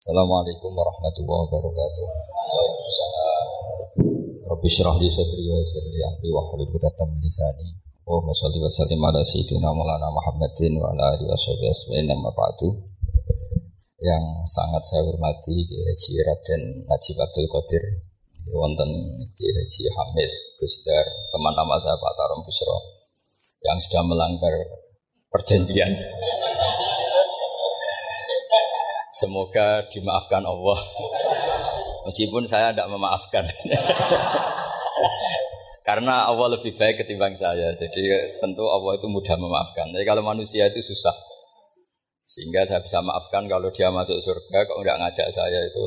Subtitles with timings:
[0.00, 2.04] Assalamualaikum warahmatullahi wabarakatuh.
[2.08, 3.44] Waalaikumsalam.
[4.48, 7.76] Rabbi syrah li sadri wa yassir li amri wa hlul 'uqdatam min lisani.
[8.08, 12.80] Allahumma shalli wa sallim ala sayyidina Maulana Muhammadin wa ala alihi washabihi ajmain amma ba'du.
[14.00, 17.84] Yang sangat saya hormati Kiai Haji Raden Najib Abdul Qadir
[18.56, 18.88] wonten
[19.36, 23.04] Kiai Haji Hamid Gusdar teman nama saya Pak Tarom Busro
[23.68, 24.64] yang sudah melanggar
[25.28, 25.92] perjanjian
[29.20, 30.80] Semoga dimaafkan Allah.
[32.08, 33.44] Meskipun saya tidak memaafkan.
[35.88, 37.76] Karena Allah lebih baik ketimbang saya.
[37.76, 38.08] Jadi
[38.40, 39.92] tentu Allah itu mudah memaafkan.
[39.92, 41.12] Tapi kalau manusia itu susah.
[42.24, 45.84] Sehingga saya bisa maafkan kalau dia masuk surga, kalau nggak ngajak saya itu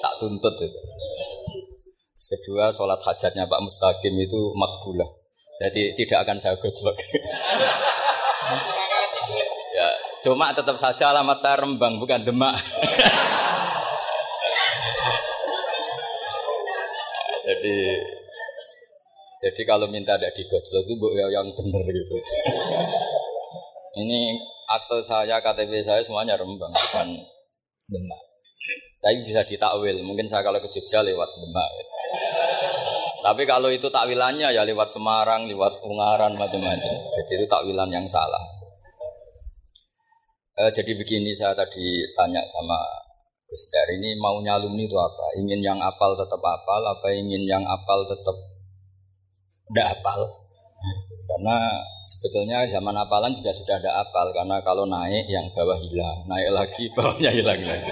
[0.00, 0.80] tak tuntut itu.
[2.20, 5.10] Kedua, sholat hajatnya Pak Mustaqim itu makbulah.
[5.60, 6.94] Jadi tidak akan saya gojlok.
[10.20, 12.52] Cuma tetap saja alamat saya Rembang bukan Demak.
[17.48, 17.76] jadi
[19.40, 22.14] jadi kalau minta tidak digojlok itu ya yang benar gitu.
[23.96, 24.20] Ini
[24.68, 27.08] atau saya KTP saya semuanya Rembang bukan
[27.88, 28.22] Demak.
[29.00, 30.04] Tapi bisa ditakwil.
[30.04, 31.68] Mungkin saya kalau ke Jogja lewat Demak.
[31.72, 31.90] Gitu.
[33.20, 36.92] Tapi kalau itu takwilannya ya lewat Semarang, lewat Ungaran macam-macam.
[37.16, 38.59] Jadi itu takwilan yang salah.
[40.60, 42.76] Uh, jadi begini saya tadi tanya sama
[43.48, 43.64] Gus
[43.96, 45.26] ini maunya alumni itu apa?
[45.40, 48.36] Ingin yang apal tetap apal, apa ingin yang apal tetap
[49.66, 50.20] tidak apal?
[51.26, 51.56] Karena
[52.06, 56.84] sebetulnya zaman apalan juga sudah ada apal karena kalau naik yang bawah hilang, naik lagi
[56.94, 57.90] bawahnya hilang lagi.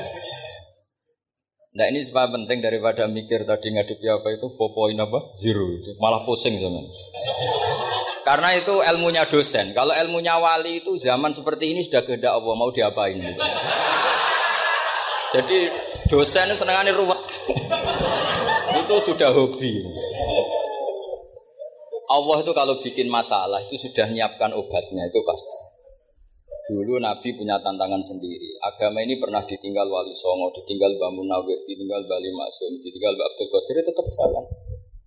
[1.74, 5.18] Nah ini sebab penting daripada mikir tadi ngadepi apa itu 4 apa?
[5.34, 5.74] Zero.
[5.98, 6.84] Malah pusing zaman.
[8.28, 9.72] Karena itu ilmunya dosen.
[9.72, 13.16] Kalau ilmunya wali itu zaman seperti ini sudah kehendak Allah mau diapain.
[15.32, 15.58] Jadi
[16.12, 17.24] dosen itu senengannya ruwet.
[18.84, 19.80] itu sudah hobi.
[22.08, 25.56] Allah itu kalau bikin masalah itu sudah nyiapkan obatnya itu pasti.
[26.68, 28.60] Dulu Nabi punya tantangan sendiri.
[28.60, 33.48] Agama ini pernah ditinggal Wali Songo, ditinggal Mbak Munawir, ditinggal Bali Maksum, ditinggal Mbak Abdul
[33.56, 34.44] Qadir, tetap jalan.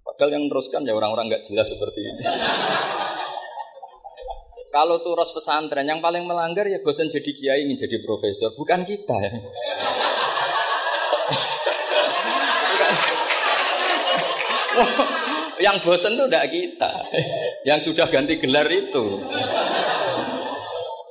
[0.01, 2.23] Padahal yang meneruskan ya orang-orang nggak jelas seperti ini.
[4.71, 9.15] Kalau turos pesantren yang paling melanggar ya bosan jadi kiai ingin jadi profesor, bukan kita
[9.19, 9.31] ya.
[15.65, 16.91] yang bosan tuh tidak kita,
[17.67, 19.19] yang sudah ganti gelar itu.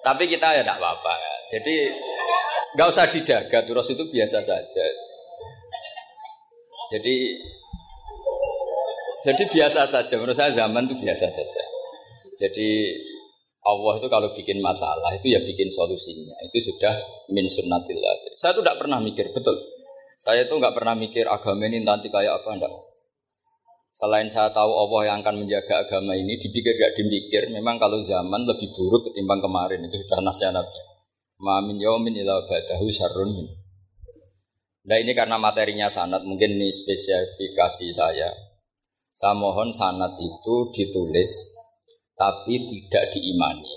[0.01, 1.15] Tapi kita ya tidak apa-apa.
[1.53, 1.93] Jadi
[2.75, 4.87] nggak usah dijaga, turos itu biasa saja.
[6.91, 7.39] Jadi
[9.21, 11.63] jadi biasa saja, menurut saya zaman itu biasa saja.
[12.41, 12.69] Jadi
[13.61, 16.33] Allah itu kalau bikin masalah itu ya bikin solusinya.
[16.49, 16.97] Itu sudah
[17.29, 18.33] min sunnatillah.
[18.41, 19.57] Saya tuh tidak pernah mikir, betul.
[20.17, 22.73] Saya tuh nggak pernah mikir agama ini nanti kayak apa enggak.
[23.91, 28.47] Selain saya tahu Allah yang akan menjaga agama ini, dipikir gak dimikir, memang kalau zaman
[28.47, 30.79] lebih buruk ketimbang kemarin itu sudah nasnya Nabi.
[31.43, 33.51] Mamin yaumin ila badahu syarrun
[34.87, 38.31] Nah ini karena materinya sanat, mungkin ini spesifikasi saya.
[39.11, 41.57] Saya mohon sanat itu ditulis
[42.15, 43.75] tapi tidak diimani.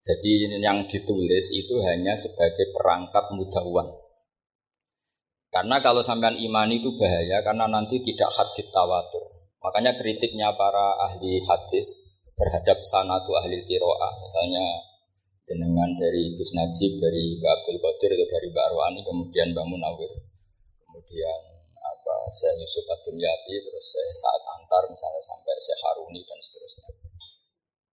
[0.00, 3.84] Jadi yang ditulis itu hanya sebagai perangkat mudawan.
[5.52, 9.28] Karena kalau sampean imani itu bahaya karena nanti tidak hadit tawatur.
[9.60, 14.12] Makanya kritiknya para ahli hadis terhadap sanatu ahli kiroah.
[14.24, 14.64] Misalnya
[15.44, 20.12] jenengan dari Gus Najib, dari Mbak Abdul Qadir, atau dari Mbak Arwani, kemudian Mbak Munawir,
[20.86, 21.49] kemudian
[22.28, 27.00] saya Yusuf Adumyati, terus saya Saat Antar, misalnya sampai saya Haruni dan seterusnya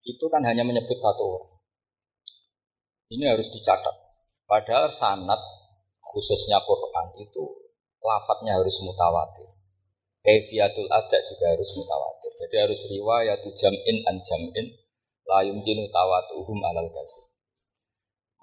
[0.07, 1.55] itu kan hanya menyebut satu orang.
[3.11, 3.95] Ini harus dicatat.
[4.47, 5.39] Padahal sanat
[5.99, 7.43] khususnya Quran itu
[7.99, 9.51] lafadznya harus mutawatir.
[10.23, 12.31] Kaifiyatul adat juga harus mutawatir.
[12.47, 14.67] Jadi harus riwayat jam'in an jam'in
[15.27, 17.26] la yumkinu tawatuhum alal kadhib.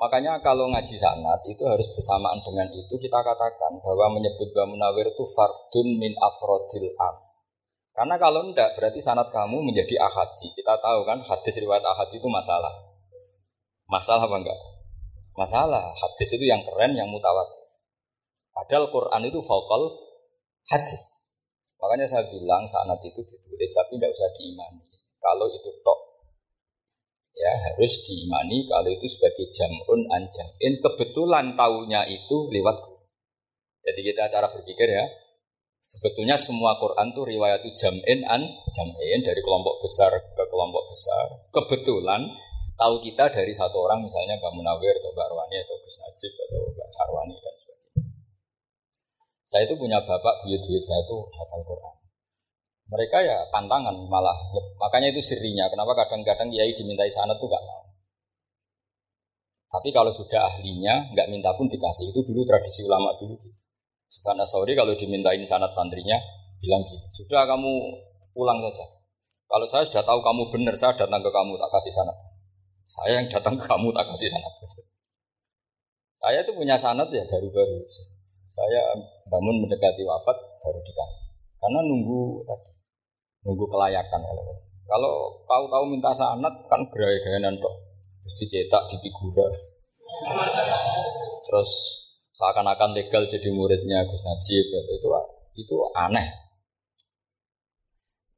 [0.03, 5.23] Makanya kalau ngaji sanat itu harus bersamaan dengan itu kita katakan bahwa menyebut Bamunawir itu
[5.23, 7.16] fardun min afrodil am.
[7.96, 10.52] Karena kalau enggak berarti sanat kamu menjadi ahadi.
[10.59, 12.84] Kita tahu kan hadis riwayat ahadi itu masalah.
[13.88, 14.59] Masalah apa enggak?
[15.40, 15.96] Masalah.
[15.96, 17.64] Hadis itu yang keren, yang mutawatir.
[18.52, 19.88] Padahal Quran itu vokal
[20.67, 21.32] hadis.
[21.79, 24.84] Makanya saya bilang sanat itu ditulis tapi tidak usah diimani.
[25.23, 25.99] Kalau itu tok
[27.34, 32.94] ya harus diimani kalau itu sebagai jamun anjamin kebetulan tahunya itu lewat
[33.84, 35.03] Jadi kita cara berpikir ya,
[35.84, 38.40] Sebetulnya semua Quran itu riwayat jam'in an
[38.72, 41.28] jam'in dari kelompok besar ke kelompok besar.
[41.52, 42.24] Kebetulan
[42.80, 46.59] tahu kita dari satu orang misalnya Mbak Munawir atau Mbak Arwani atau Gus Najib atau
[46.72, 48.03] Mbak Arwani dan sebagainya.
[49.44, 51.92] Saya itu punya bapak, buyut-buyut saya itu hafal Quran.
[52.93, 54.37] Mereka ya pantangan malah.
[54.53, 55.66] Ya, makanya itu sirinya.
[55.73, 57.84] Kenapa kadang-kadang kiai dimintai sanat tuh gak mau.
[59.73, 62.13] Tapi kalau sudah ahlinya, nggak minta pun dikasih.
[62.13, 63.34] Itu dulu tradisi ulama dulu.
[63.34, 63.49] Gitu.
[64.45, 66.22] Sorry kalau dimintain sanat santrinya,
[66.61, 67.73] bilang gini, sudah kamu
[68.37, 68.85] pulang saja.
[69.49, 72.17] Kalau saya sudah tahu kamu benar, saya datang ke kamu tak kasih sanat.
[72.85, 74.53] Saya yang datang ke kamu tak kasih sanat.
[76.22, 77.81] Saya itu punya sanat ya baru-baru.
[78.46, 78.81] Saya
[79.25, 81.34] bangun mendekati wafat baru dikasih.
[81.57, 82.72] Karena nunggu tadi,
[83.43, 84.19] nunggu kelayakan.
[84.87, 85.13] Kalau
[85.47, 87.75] tahu-tahu minta sanat kan gaya-gayanan kok.
[88.23, 89.47] Terus dicetak di figura.
[91.43, 91.69] Terus
[92.34, 95.07] seakan-akan legal jadi muridnya Gus Najib itu
[95.59, 96.28] itu aneh.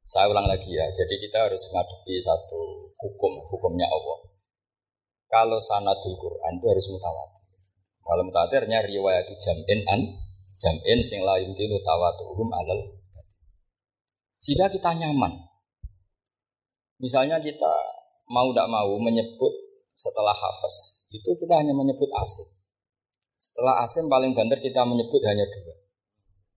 [0.06, 4.18] Saya ulang lagi ya, jadi kita harus ngadepi satu hukum, hukumnya Allah.
[5.26, 7.58] Kalau sanadul Quran itu harus mutawatir.
[8.06, 10.00] Kalau mutawatirnya riwayat jam'in an
[10.62, 12.95] jam'in sing la yumkinu tawatuhum alal
[14.46, 15.34] jika kita nyaman
[17.02, 17.72] misalnya kita
[18.30, 19.52] mau tidak mau menyebut
[19.96, 22.44] setelah hafaz itu kita hanya menyebut asim.
[23.40, 25.74] Setelah asim paling banter kita menyebut hanya dua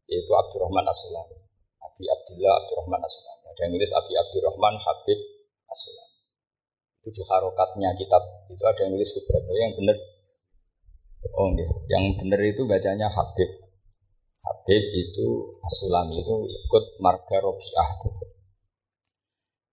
[0.10, 1.38] yaitu Abdurrahman As-Sulami.
[1.86, 3.46] Abi Abdullah Abdurrahman As-Sulami.
[3.54, 5.20] Ada yang nulis Abi Abdurrahman Habib
[5.70, 6.18] As-Sulami.
[7.00, 8.24] Itu di harokatnya kitab.
[8.50, 9.98] Itu ada yang nulis Subhanallah yang benar.
[11.36, 11.70] Oh enggak.
[11.92, 13.69] yang benar itu bacanya Habib
[14.40, 15.28] Habib itu
[15.60, 17.90] Asulami itu ikut marga Robiah.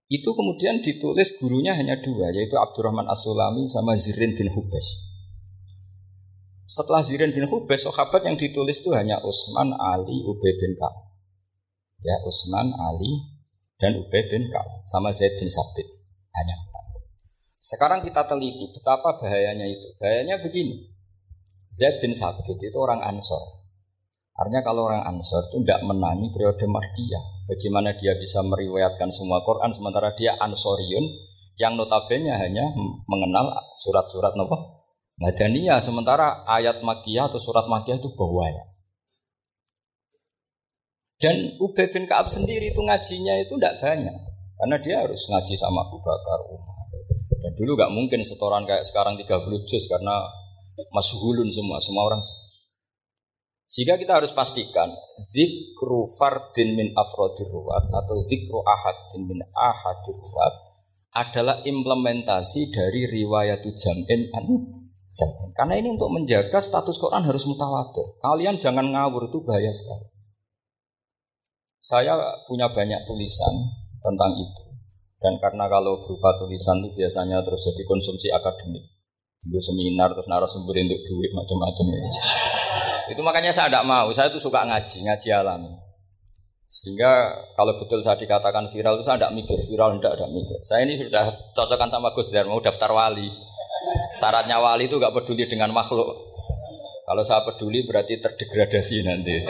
[0.07, 5.07] Itu kemudian ditulis gurunya hanya dua, yaitu Abdurrahman Asulami sama Zirin bin Hubes.
[6.67, 11.15] Setelah Zirin bin Hubes, sahabat yang ditulis itu hanya Utsman, Ali, Ubay bin Ka'ab.
[12.03, 13.39] Ya, Utsman, Ali,
[13.79, 15.87] dan Ubay bin Ka'ab sama Zaid bin Sabit.
[16.35, 16.85] Hanya empat.
[17.55, 19.95] Sekarang kita teliti betapa bahayanya itu.
[19.95, 20.91] Bahayanya begini.
[21.71, 23.56] Zaid bin Sabit itu orang Ansor.
[24.37, 27.49] Artinya kalau orang Ansor itu tidak menangi periode Mahdiyah.
[27.49, 31.05] Bagaimana dia bisa meriwayatkan semua Quran sementara dia Ansoriun
[31.57, 32.69] yang notabene hanya
[33.09, 34.77] mengenal surat-surat nopo
[35.17, 38.69] Madaniyah sementara ayat Makkiyah atau surat Makkiyah itu bawahnya.
[41.17, 44.13] Dan Ubay bin Kaab sendiri itu ngajinya itu tidak banyak
[44.61, 46.85] karena dia harus ngaji sama Abu Bakar Umar.
[47.41, 50.21] Dan dulu nggak mungkin setoran kayak sekarang 30 juz karena
[50.93, 52.21] mashuhulun semua, semua orang
[53.67, 54.87] sehingga kita harus pastikan
[55.27, 60.53] zikru fardin min afrodir ruwat atau zikru ahadin min ahadir ruwat
[61.11, 64.47] adalah implementasi dari riwayat jam'in an
[65.17, 65.49] jam'in.
[65.57, 68.05] Karena ini untuk menjaga status Quran harus mutawatir.
[68.21, 70.13] Kalian jangan ngawur itu bahaya sekali.
[71.81, 72.13] Saya
[72.45, 73.55] punya banyak tulisan
[73.97, 74.63] tentang itu.
[75.17, 78.85] Dan karena kalau berupa tulisan itu biasanya terus jadi konsumsi akademik.
[79.41, 81.85] Dulu seminar terus narasumber untuk duit macam-macam.
[83.07, 84.11] Itu makanya saya tidak mau.
[84.11, 85.61] Saya itu suka ngaji, ngaji alam.
[86.67, 90.59] Sehingga kalau betul saya dikatakan viral itu saya tidak mikir viral, tidak ada mikir.
[90.67, 93.31] Saya ini sudah cocokkan sama Gus Darmo daftar wali.
[94.11, 96.11] Syaratnya wali itu gak peduli dengan makhluk.
[97.07, 99.47] Kalau saya peduli berarti terdegradasi nanti.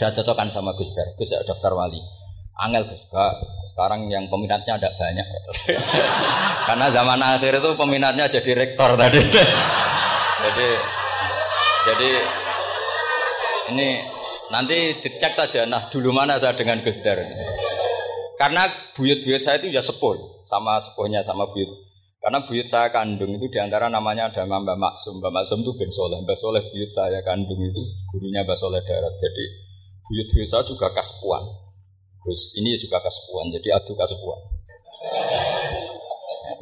[0.00, 2.00] Sudah cocokkan sama Gus Dar, Gus daftar wali.
[2.58, 3.04] Angel Gus,
[3.68, 5.26] sekarang yang peminatnya ada banyak.
[6.72, 9.20] Karena zaman akhir itu peminatnya jadi rektor tadi.
[10.48, 10.68] jadi
[11.84, 12.10] jadi
[13.72, 14.00] ini
[14.48, 17.20] nanti dicek saja nah dulu mana saya dengan Gus Dar.
[18.38, 20.14] Karena buyut-buyut saya itu ya sepul
[20.46, 21.66] sama sepuhnya sama buyut.
[22.22, 25.18] Karena buyut saya kandung itu di antara namanya ada Mbak Maksum.
[25.18, 26.22] Mbak Maksum itu bin Soleh.
[26.22, 27.82] Mbak Soleh buyut saya kandung itu
[28.14, 29.14] gurunya Mbak Soleh Darat.
[29.18, 29.44] Jadi
[30.06, 31.42] buyut-buyut saya juga kasepuan.
[32.22, 33.50] Terus ini juga kasepuan.
[33.50, 34.40] Jadi adu kasepuan.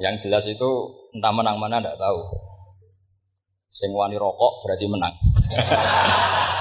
[0.00, 0.70] Yang jelas itu
[1.12, 2.20] entah menang mana tidak tahu.
[3.68, 5.12] Sing wani rokok berarti menang.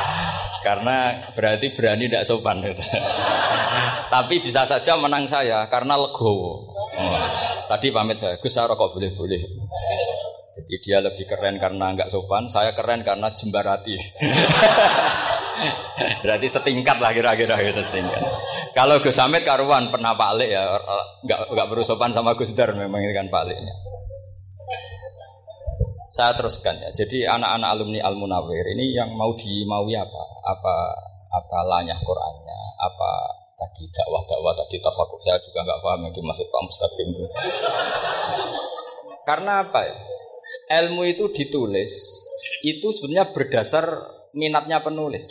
[0.66, 2.66] karena berarti berani tidak sopan.
[4.14, 6.74] Tapi bisa saja menang saya karena legowo.
[6.96, 7.18] Oh,
[7.70, 9.46] tadi pamit saya, Gus saya rokok boleh-boleh.
[10.56, 13.94] Jadi dia lebih keren karena nggak sopan, saya keren karena jembarati.
[16.26, 18.22] Berarti setingkat lah kira-kira gitu setingkat.
[18.74, 20.66] Kalau Gus Hamid karuan pernah Pak ya
[21.24, 23.44] nggak nggak berusopan sama Gus Dar memang ini kan Pak
[26.16, 26.90] saya teruskan ya.
[26.96, 30.24] Jadi anak-anak alumni Al Munawir ini yang mau dimaui apa?
[30.48, 30.76] Apa
[31.28, 32.60] apa lanyah Qurannya?
[32.80, 33.10] Apa
[33.60, 37.26] tadi dakwah-dakwah tadi tafakur saya juga nggak paham yang dimaksud Pak Mustaqim itu.
[39.28, 39.96] Karena apa ya?
[40.80, 42.24] Ilmu itu ditulis
[42.64, 43.86] itu sebenarnya berdasar
[44.32, 45.30] minatnya penulis,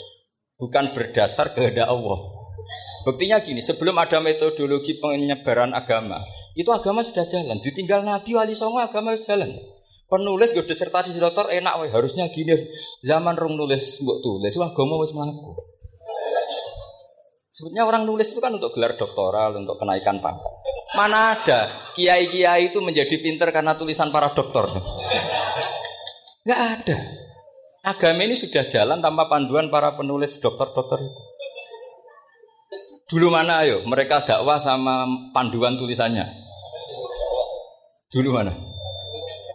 [0.61, 2.19] bukan berdasar kehendak Allah.
[3.05, 6.25] Buktinya gini, sebelum ada metodologi penyebaran agama,
[6.57, 7.61] itu agama sudah jalan.
[7.61, 9.51] Ditinggal Nabi Wali Songo agama sudah jalan.
[10.15, 12.55] Penulis gue disertasi dokter enak weh harusnya gini
[13.03, 15.59] zaman rong nulis mbok tulis wah gomo wis mlaku.
[17.51, 20.55] Sebetulnya orang nulis itu kan untuk gelar doktoral, untuk kenaikan pangkat.
[20.95, 24.71] Mana ada kiai-kiai itu menjadi pinter karena tulisan para doktor?
[26.47, 26.99] Gak ada.
[27.83, 31.23] Agama ini sudah jalan tanpa panduan para penulis dokter-dokter itu.
[33.11, 36.27] Dulu mana ayo mereka dakwah sama panduan tulisannya?
[38.15, 38.74] Dulu mana?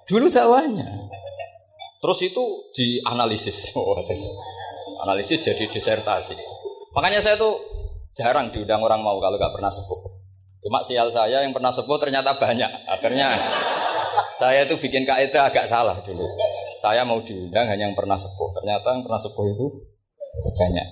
[0.09, 0.89] Dulu dakwahnya.
[2.01, 3.71] Terus itu dianalisis.
[3.77, 3.95] Oh,
[5.05, 6.35] analisis jadi disertasi.
[6.91, 7.55] Makanya saya tuh
[8.19, 10.01] Jarang diundang orang mau kalau nggak pernah sepuh.
[10.59, 12.67] Cuma sial saya yang pernah sepuh ternyata banyak.
[12.91, 13.31] Akhirnya
[14.35, 16.27] saya itu bikin kaidah agak salah dulu.
[16.75, 18.59] Saya mau diundang hanya yang pernah sepuh.
[18.59, 19.65] Ternyata yang pernah sepuh itu
[20.51, 20.87] banyak.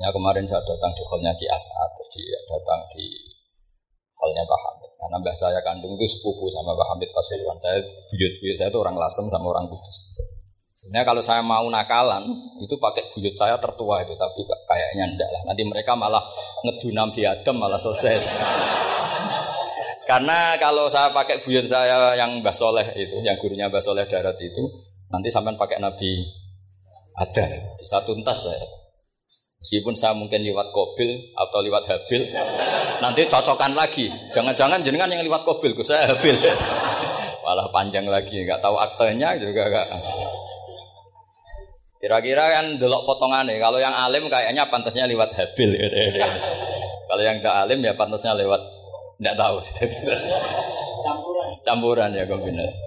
[0.00, 3.04] Ya kemarin saya datang di hallnya Ki As'ad, terus dia datang di
[4.20, 4.90] hallnya Pak Hamid.
[5.00, 7.56] Karena mbah saya kandung itu sepupu sama Pak Hamid Pasuruan.
[7.56, 10.20] Saya buyut-buyut saya itu orang Lasem sama orang Kudus.
[10.76, 12.24] Sebenarnya kalau saya mau nakalan
[12.56, 15.42] itu pakai buyut saya tertua itu, tapi kayaknya enggak lah.
[15.52, 16.24] Nanti mereka malah
[16.64, 18.16] ngedunam di Adam malah selesai.
[20.10, 24.40] Karena kalau saya pakai buyut saya yang Mbah Soleh itu, yang gurunya Mbah Soleh Darat
[24.40, 24.64] itu,
[25.12, 26.24] nanti sampai pakai Nabi
[27.12, 28.64] ada bisa tuntas saya.
[29.60, 32.32] Meskipun saya mungkin lewat Kobil atau lewat Habil,
[33.04, 34.08] nanti cocokan lagi.
[34.32, 36.32] Jangan-jangan jenengan yang lewat Kobil, saya Habil.
[37.44, 39.88] Malah panjang lagi, nggak tahu aktenya juga nggak.
[42.00, 43.60] Kira-kira kan delok potongannya.
[43.60, 45.76] Kalau yang alim kayaknya pantasnya lewat habil.
[47.12, 48.62] Kalau yang tidak alim ya pantasnya lewat
[49.20, 49.56] tidak tahu.
[51.04, 51.50] Campuran.
[51.60, 52.80] Campuran ya kombinasi.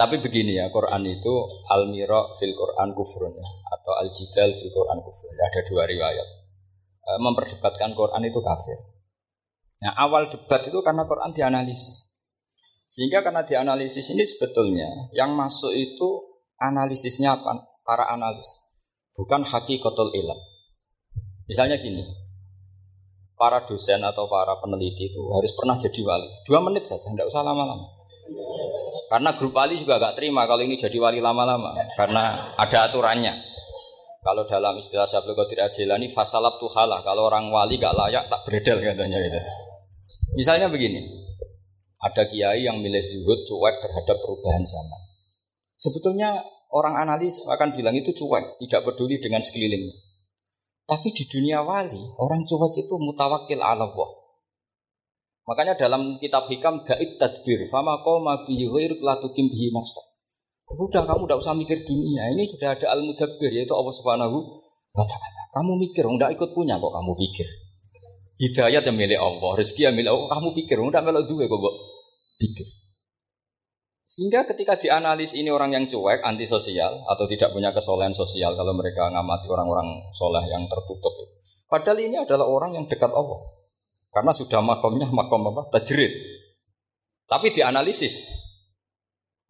[0.00, 4.72] Tapi begini ya, Quran itu al miro fil Quran kufrun ya, atau al jidal fil
[4.72, 5.36] Quran kufrun.
[5.36, 6.28] Ada dua riwayat.
[7.04, 8.80] E, memperdebatkan Quran itu kafir.
[9.84, 12.24] Nah awal debat itu karena Quran dianalisis.
[12.88, 16.08] Sehingga karena dianalisis ini sebetulnya yang masuk itu
[16.56, 17.36] analisisnya
[17.84, 18.48] para analis,
[19.12, 20.40] bukan hakikatul ilm.
[21.44, 22.08] Misalnya gini,
[23.36, 26.28] para dosen atau para peneliti itu harus pernah jadi wali.
[26.48, 28.00] Dua menit saja, tidak usah lama-lama.
[29.10, 33.34] Karena grup wali juga gak terima kalau ini jadi wali lama-lama, karena ada aturannya.
[34.22, 37.02] Kalau dalam istilah Syabul Qadir Ajilani, fasalab tuhalah.
[37.02, 39.40] Kalau orang wali gak layak, tak beredel katanya gitu.
[40.38, 41.02] Misalnya begini,
[41.98, 45.00] ada kiai yang milih zuhud cuek terhadap perubahan zaman.
[45.74, 49.96] Sebetulnya orang analis akan bilang itu cuek, tidak peduli dengan sekelilingnya.
[50.86, 54.10] Tapi di dunia wali, orang cuek itu mutawakil ala Allah.
[55.50, 57.98] Makanya dalam kitab hikam da'id tadbir, fama
[58.46, 59.98] bihi ghair latukim bihi nafsa.
[60.78, 64.38] Udah kamu tidak usah mikir dunia, ini sudah ada al-mudabbir yaitu Allah Subhanahu
[64.94, 65.42] wa taala.
[65.50, 67.50] Kamu mikir, enggak ikut punya kok kamu pikir.
[68.38, 71.74] Hidayat yang milik Allah, rezeki yang milik Allah, kamu pikir, enggak melok duwe kok
[72.38, 72.66] pikir.
[74.06, 79.10] Sehingga ketika dianalis ini orang yang cuek, antisosial atau tidak punya kesolehan sosial kalau mereka
[79.10, 81.10] ngamati orang-orang soleh yang tertutup.
[81.66, 83.58] Padahal ini adalah orang yang dekat Allah.
[84.10, 85.70] Karena sudah makomnya makom apa?
[85.78, 86.10] Tajrid.
[87.30, 88.26] Tapi dianalisis.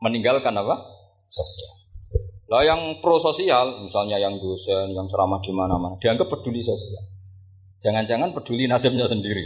[0.05, 0.77] Meninggalkan apa?
[1.29, 1.81] Sosial.
[2.51, 7.01] Lah yang pro sosial, misalnya yang dosen, yang ceramah di mana-mana, dianggap peduli sosial.
[7.81, 9.45] Jangan-jangan peduli nasibnya sendiri.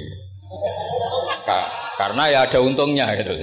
[1.94, 3.38] Karena ya ada untungnya gitu.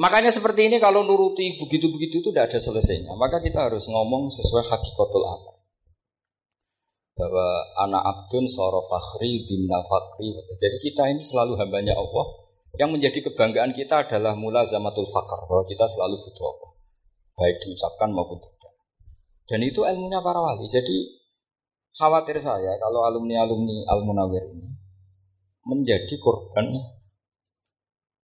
[0.00, 3.12] Makanya seperti ini kalau nuruti begitu-begitu itu tidak ada selesainya.
[3.14, 5.61] Maka kita harus ngomong sesuai hakikatul apa.
[7.22, 7.48] Bahwa
[7.86, 10.34] anak abdun soro fakhri dimna fakri.
[10.58, 12.26] Jadi kita ini selalu hambanya Allah.
[12.74, 15.46] Yang menjadi kebanggaan kita adalah mula zamatul fakar.
[15.46, 16.70] Bahwa kita selalu butuh Allah.
[17.38, 18.72] Baik diucapkan maupun tidak.
[19.46, 20.66] Dan itu ilmunya para wali.
[20.66, 21.22] Jadi
[21.94, 24.68] khawatir saya kalau alumni-alumni Al-Munawir ini
[25.62, 26.74] menjadi korban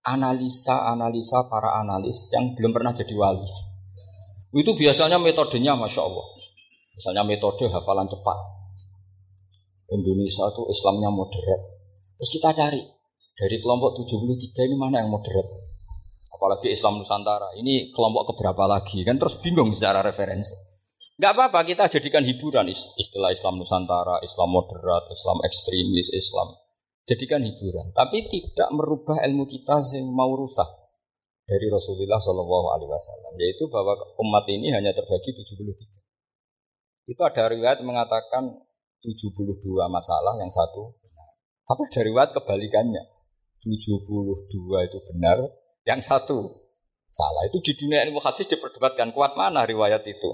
[0.08, 3.44] analisa-analisa para analis yang belum pernah jadi wali.
[4.56, 6.26] Itu biasanya metodenya Masya Allah.
[6.96, 8.57] Misalnya metode hafalan cepat.
[9.92, 11.60] Indonesia itu Islamnya moderat.
[12.18, 12.82] Terus kita cari
[13.38, 15.46] dari kelompok 73 ini mana yang moderat.
[16.34, 17.54] Apalagi Islam Nusantara.
[17.56, 20.54] Ini kelompok keberapa lagi kan terus bingung secara referensi.
[21.18, 26.54] Gak apa-apa kita jadikan hiburan istilah Islam Nusantara, Islam moderat, Islam ekstremis, Islam
[27.08, 30.68] jadikan hiburan, tapi tidak merubah ilmu kita yang mau rusak
[31.48, 37.08] dari Rasulullah Wasallam, yaitu bahwa umat ini hanya terbagi 73.
[37.08, 38.67] Itu ada riwayat mengatakan
[39.14, 41.28] 72 masalah yang satu benar.
[41.64, 43.04] Tapi ada riwayat kebalikannya.
[43.64, 44.04] 72
[44.84, 45.38] itu benar,
[45.88, 46.68] yang satu
[47.08, 47.42] salah.
[47.48, 50.30] Itu di dunia ilmu hadis diperdebatkan kuat mana riwayat itu.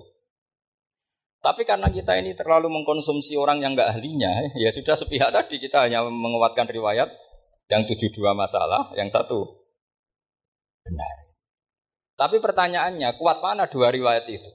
[1.45, 5.85] Tapi karena kita ini terlalu mengkonsumsi orang yang nggak ahlinya, ya sudah sepihak tadi kita
[5.85, 7.13] hanya menguatkan riwayat
[7.69, 9.45] yang tujuh dua masalah, yang satu
[10.85, 11.17] benar.
[12.17, 14.51] Tapi pertanyaannya, kuat mana dua riwayat itu?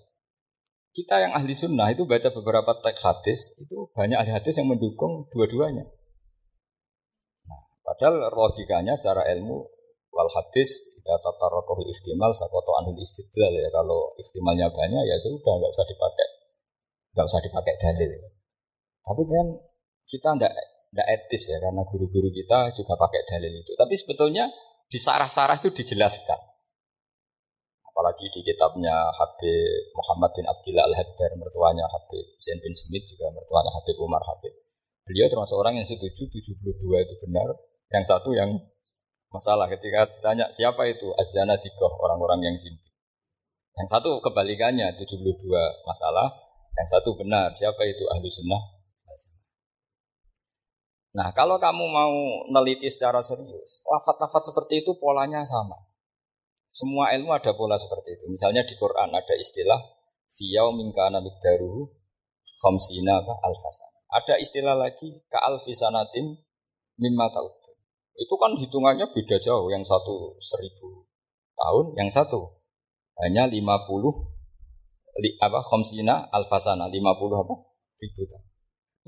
[0.90, 5.30] Kita yang ahli sunnah itu baca beberapa teks hadis itu banyak ahli hadis yang mendukung
[5.30, 5.86] dua-duanya.
[7.46, 9.70] Nah, padahal logikanya secara ilmu
[10.10, 15.54] wal hadis kita tata rokohul istimal sakoto anul istidlal ya kalau istimalnya banyak ya sudah
[15.62, 16.28] nggak usah dipakai
[17.14, 18.12] nggak usah dipakai dalil.
[19.06, 19.48] Tapi kan
[20.10, 20.54] kita ndak
[20.90, 23.78] ndak etis ya karena guru-guru kita juga pakai dalil itu.
[23.78, 24.50] Tapi sebetulnya
[24.90, 26.49] di sarah-sarah itu dijelaskan
[28.00, 33.76] apalagi di kitabnya Habib Muhammad bin Abdullah Al-Haddar mertuanya Habib Zain bin Smith juga mertuanya
[33.76, 34.56] Habib Umar Habib.
[35.04, 37.60] Beliau termasuk orang yang setuju 72 itu benar
[37.92, 38.56] yang satu yang
[39.36, 39.68] masalah.
[39.68, 41.12] Ketika ditanya siapa itu?
[41.20, 42.88] Azana Dikoh orang-orang yang sinti
[43.76, 45.20] yang satu kebalikannya 72
[45.84, 46.32] masalah.
[46.80, 48.08] Yang satu benar siapa itu?
[48.16, 48.80] Ahlu sunnah
[51.20, 52.16] Nah kalau kamu mau
[52.48, 55.89] neliti secara serius lafat-lafat seperti itu polanya sama
[56.70, 58.30] semua ilmu ada pola seperti itu.
[58.30, 59.82] Misalnya di Quran ada istilah
[60.30, 61.90] fiyau mingkana migdaruhu
[62.62, 63.90] khamsina alfasan.
[64.14, 66.38] Ada istilah lagi ka alfisanatim
[67.02, 67.76] mimma ta'udun.
[68.14, 69.68] Itu kan hitungannya beda jauh.
[69.74, 71.10] Yang satu seribu
[71.58, 72.62] tahun, yang satu
[73.20, 74.14] hanya lima puluh
[75.20, 77.54] li, apa khamsina alfasana lima puluh apa
[78.00, 78.46] ribu tahun.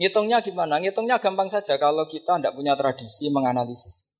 [0.02, 0.82] Ngitungnya gimana?
[0.82, 4.11] Ngitungnya gampang saja kalau kita tidak punya tradisi menganalisis.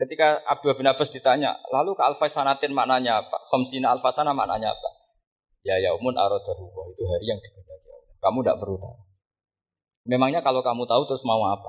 [0.00, 3.36] Ketika Abdul bin Abbas ditanya, lalu ke alfasanatin maknanya apa?
[3.52, 4.88] Khomsina alfasana maknanya apa?
[5.60, 8.16] Ya yaumun arodaruwa, itu hari yang dikehendaki Allah.
[8.16, 8.96] Kamu tidak perlu tahu.
[10.08, 11.68] Memangnya kalau kamu tahu terus mau apa?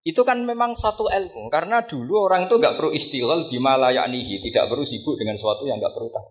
[0.00, 4.72] Itu kan memang satu ilmu karena dulu orang itu nggak perlu istighol bima layaknihi, tidak
[4.72, 6.28] perlu sibuk dengan sesuatu yang nggak perlu tahu.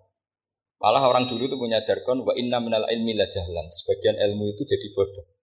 [0.82, 3.70] Malah orang dulu itu punya jargon wa inna minal ilmi la jahlan.
[3.70, 5.39] Sebagian ilmu itu jadi bodoh.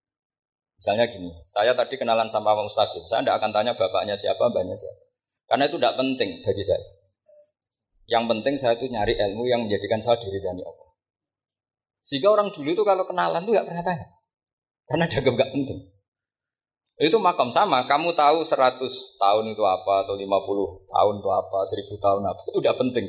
[0.76, 4.76] Misalnya gini, saya tadi kenalan sama Pak Mustaqim, saya tidak akan tanya bapaknya siapa, mbaknya
[4.76, 5.02] siapa.
[5.48, 6.84] Karena itu tidak penting bagi saya.
[8.06, 10.88] Yang penting saya itu nyari ilmu yang menjadikan saya diri dan Allah.
[12.04, 14.06] Sehingga orang dulu itu kalau kenalan itu nggak pernah tanya.
[14.86, 15.78] Karena dianggap nggak penting.
[16.96, 18.80] Itu makam sama, kamu tahu 100
[19.20, 23.04] tahun itu apa, atau 50 tahun itu apa, 1000 tahun apa, itu tidak penting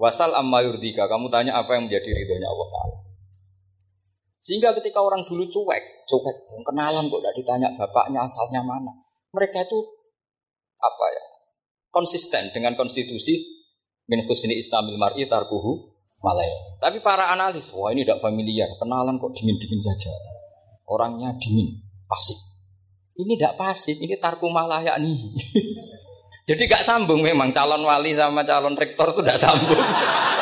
[0.00, 2.96] Wasal amma yurdika, kamu tanya apa yang menjadi ridhonya Allah Ta'ala.
[4.40, 8.88] Sehingga ketika orang dulu cuek, cuek, kenalan kok tidak ditanya bapaknya asalnya mana.
[9.36, 9.78] Mereka itu
[10.80, 11.24] apa ya?
[11.92, 13.36] Konsisten dengan konstitusi
[14.08, 15.92] min husni islamil mar'i tarkuhu
[16.24, 16.80] malaya.
[16.80, 20.12] Tapi para analis, wah ini tidak familiar, kenalan kok dingin-dingin saja.
[20.88, 21.76] Orangnya dingin,
[22.08, 22.40] pasif.
[23.20, 25.20] Ini tidak pasif, ini tarku malaya nih.
[26.48, 29.76] Jadi gak sambung memang calon wali sama calon rektor itu tidak sambung.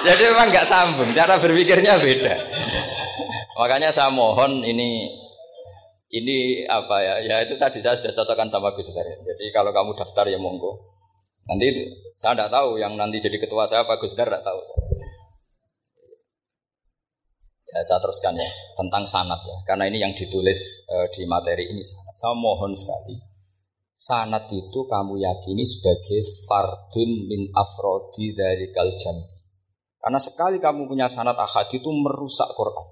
[0.00, 2.34] Jadi memang nggak sambung, cara berpikirnya beda.
[3.60, 5.12] Makanya saya mohon ini
[6.08, 7.14] ini apa ya?
[7.20, 9.04] Ya itu tadi saya sudah cocokkan sama Gus Dar.
[9.04, 10.88] Jadi kalau kamu daftar ya monggo.
[11.44, 11.68] Nanti
[12.16, 14.60] saya tidak tahu yang nanti jadi ketua saya Pak Gus Dar tidak tahu.
[17.70, 19.56] Ya saya teruskan ya tentang sanat ya.
[19.68, 22.16] Karena ini yang ditulis uh, di materi ini sanat.
[22.16, 23.20] Saya mohon sekali
[23.92, 29.39] sanat itu kamu yakini sebagai fardun min afrodi dari kaljami
[30.00, 32.88] karena sekali kamu punya sanat ahad itu merusak Quran.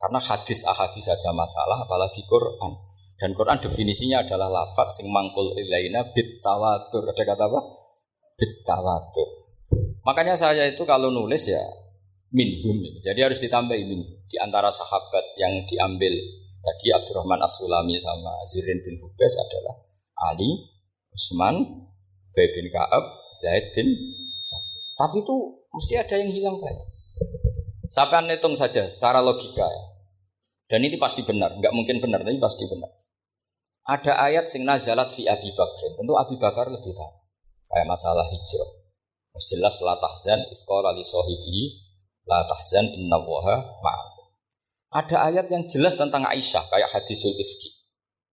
[0.00, 2.72] Karena hadis ahadis saja masalah, apalagi Quran.
[3.20, 7.04] Dan Quran definisinya adalah lafaz sing mangkul ilaina bit tawatur.
[7.12, 7.60] Ada kata apa?
[8.36, 9.28] Bit tawatur.
[10.08, 11.60] Makanya saya itu kalau nulis ya
[12.32, 12.80] minhum.
[12.96, 16.16] Jadi harus ditambah ini di antara sahabat yang diambil
[16.64, 19.76] tadi Abdurrahman As-Sulami sama Zirin bin Hubes adalah
[20.32, 20.72] Ali,
[21.12, 21.60] Usman,
[22.32, 23.04] Bay bin Ka'ab,
[23.36, 23.92] Zaid bin
[24.40, 24.82] Sabit.
[24.96, 25.36] Tapi itu
[25.70, 26.88] Mesti ada yang hilang banyak.
[27.90, 29.82] Sampai hitung saja secara logika ya.
[30.70, 32.90] Dan ini pasti benar, nggak mungkin benar, tapi pasti benar.
[33.90, 35.98] Ada ayat sing nazalat fi Abi Bakr.
[35.98, 37.12] Tentu Abi Bakar lebih tahu.
[37.66, 38.70] Kayak masalah hijrah.
[39.34, 41.62] Mas jelas la tahzan isqala li sahibihi
[42.26, 43.62] la tahzan inna waha
[44.90, 47.70] Ada ayat yang jelas tentang Aisyah kayak hadisul ifki.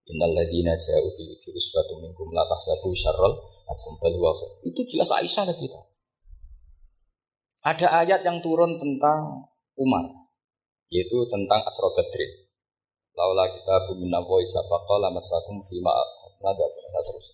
[0.09, 3.33] Innal ladzina ja'u bil usbatun minkum la tahsabu syarral
[3.65, 4.13] lakum bal
[4.61, 5.96] Itu jelas Aisyah lebih tahu.
[7.65, 10.05] Ada ayat yang turun tentang Umar,
[10.93, 12.31] yaitu tentang Asra Badrin.
[13.17, 15.89] Laula kita bumina wa isabaqala masakum fima
[16.41, 16.65] nada
[17.01, 17.33] terus.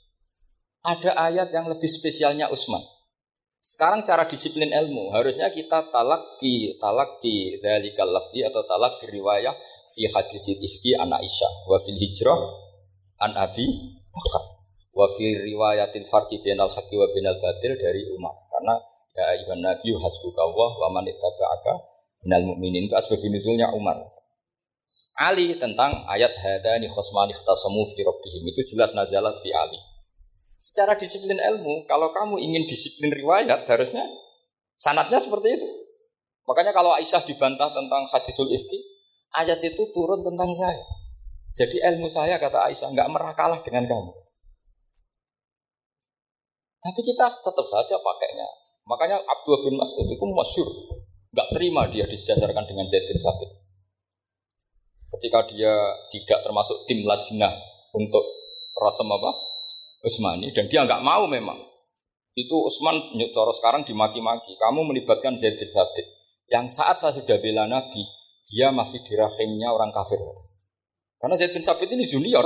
[0.84, 2.80] Ada ayat yang lebih spesialnya Utsman.
[3.64, 9.08] Sekarang cara disiplin ilmu harusnya kita talak di talak di dari lafzi atau talak di
[9.08, 9.56] riwayat
[9.96, 12.40] fi hadis ifki an Aisyah wa fil hijrah
[13.24, 13.64] an Abi
[14.12, 14.44] Bakar
[14.92, 18.76] wa fi riwayatil farqi bainal haqqi wa bainal batil dari Umar karena
[19.14, 21.74] Ya ayuhan nabi hasbukallah wa man ittaba'aka
[22.26, 22.90] minal mu'minin.
[22.90, 24.02] Itu asbab nuzulnya Umar.
[25.14, 29.78] Ali tentang ayat hadani khosmani ikhtasamu fi rabbihim itu jelas nazalat fi Ali.
[30.58, 34.10] Secara disiplin ilmu, kalau kamu ingin disiplin riwayat harusnya
[34.74, 35.68] Sanatnya seperti itu.
[36.44, 38.80] Makanya kalau Aisyah dibantah tentang hadisul ifki,
[39.32, 40.84] ayat itu turun tentang saya.
[41.56, 44.12] Jadi ilmu saya kata Aisyah nggak merakalah dengan kamu.
[46.84, 48.50] Tapi kita tetap saja pakainya.
[48.84, 50.68] Makanya Abdul bin Mas'ud itu masyur.
[51.34, 53.50] Nggak terima dia disejajarkan dengan Zaid bin Sabit.
[55.18, 55.74] Ketika dia
[56.12, 57.54] tidak termasuk tim lajnah
[57.96, 58.22] untuk
[58.74, 59.32] Rasam apa?
[60.04, 60.52] Usmani.
[60.52, 61.56] Dan dia nggak mau memang.
[62.34, 64.60] Itu Usman nyucoro sekarang dimaki-maki.
[64.60, 66.06] Kamu melibatkan Zaid bin Sabit.
[66.52, 68.04] Yang saat saya sudah bela Nabi,
[68.50, 70.20] dia masih di rahimnya orang kafir.
[71.22, 72.46] Karena Zaid bin Sabit ini junior.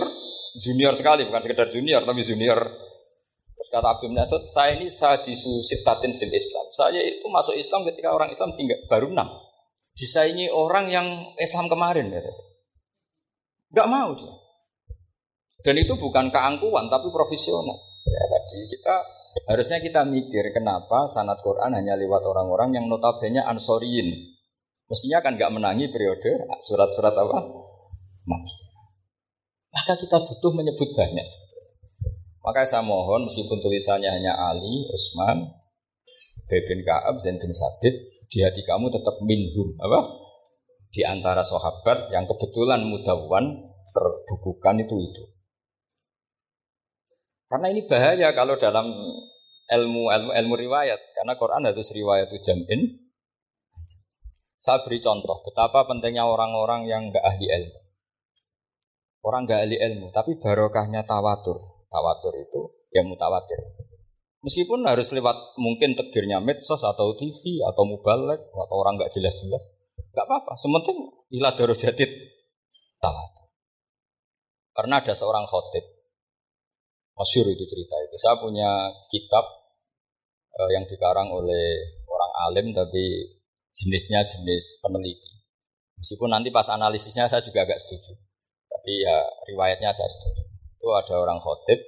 [0.54, 2.87] Junior sekali, bukan sekedar junior, tapi junior
[3.58, 6.66] Terus kata Abdul Nasud, saya ini sadisu sitatin fil Islam.
[6.70, 9.34] Saya itu masuk Islam ketika orang Islam tinggal baru enam.
[9.98, 12.14] Disaingi orang yang Islam kemarin.
[12.14, 12.22] Ya.
[13.74, 14.30] Gak mau dia.
[15.66, 17.82] Dan itu bukan keangkuhan tapi profesional.
[18.06, 18.96] Ya, tadi kita
[19.50, 24.38] harusnya kita mikir kenapa sanat Quran hanya lewat orang-orang yang notabene ansoriin.
[24.86, 27.42] Mestinya kan gak menangi periode surat-surat apa?
[29.74, 31.57] Maka kita butuh menyebut banyak sebetulnya.
[32.48, 35.52] Maka saya mohon meskipun tulisannya hanya Ali, Utsman,
[36.48, 40.16] bin Ka'ab, Zain bin Sabit, di hati kamu tetap minhum apa?
[40.88, 43.52] Di antara sahabat yang kebetulan mudawan
[43.92, 45.24] terbukukan itu itu.
[47.52, 48.96] Karena ini bahaya kalau dalam
[49.68, 53.12] ilmu ilmu, ilmu riwayat karena Quran harus riwayat jamin.
[54.56, 57.80] Saya beri contoh betapa pentingnya orang-orang yang nggak ahli ilmu.
[59.28, 63.60] Orang nggak ahli ilmu, tapi barokahnya tawatur tawatur itu ya mutawatir.
[64.46, 69.64] Meskipun harus lewat mungkin tegirnya medsos atau TV atau mubalek atau orang nggak jelas-jelas,
[70.14, 70.54] nggak apa-apa.
[70.56, 70.98] Sementing
[71.36, 72.12] ilah jadid
[73.02, 73.48] tawatur.
[74.78, 75.84] Karena ada seorang khotib,
[77.18, 78.16] masyur itu cerita itu.
[78.22, 79.46] Saya punya kitab
[80.54, 83.36] eh, yang dikarang oleh orang alim tapi
[83.74, 85.34] jenisnya jenis peneliti.
[85.98, 88.14] Meskipun nanti pas analisisnya saya juga agak setuju.
[88.70, 89.18] Tapi ya
[89.50, 90.47] riwayatnya saya setuju
[90.88, 91.84] itu ada orang khotib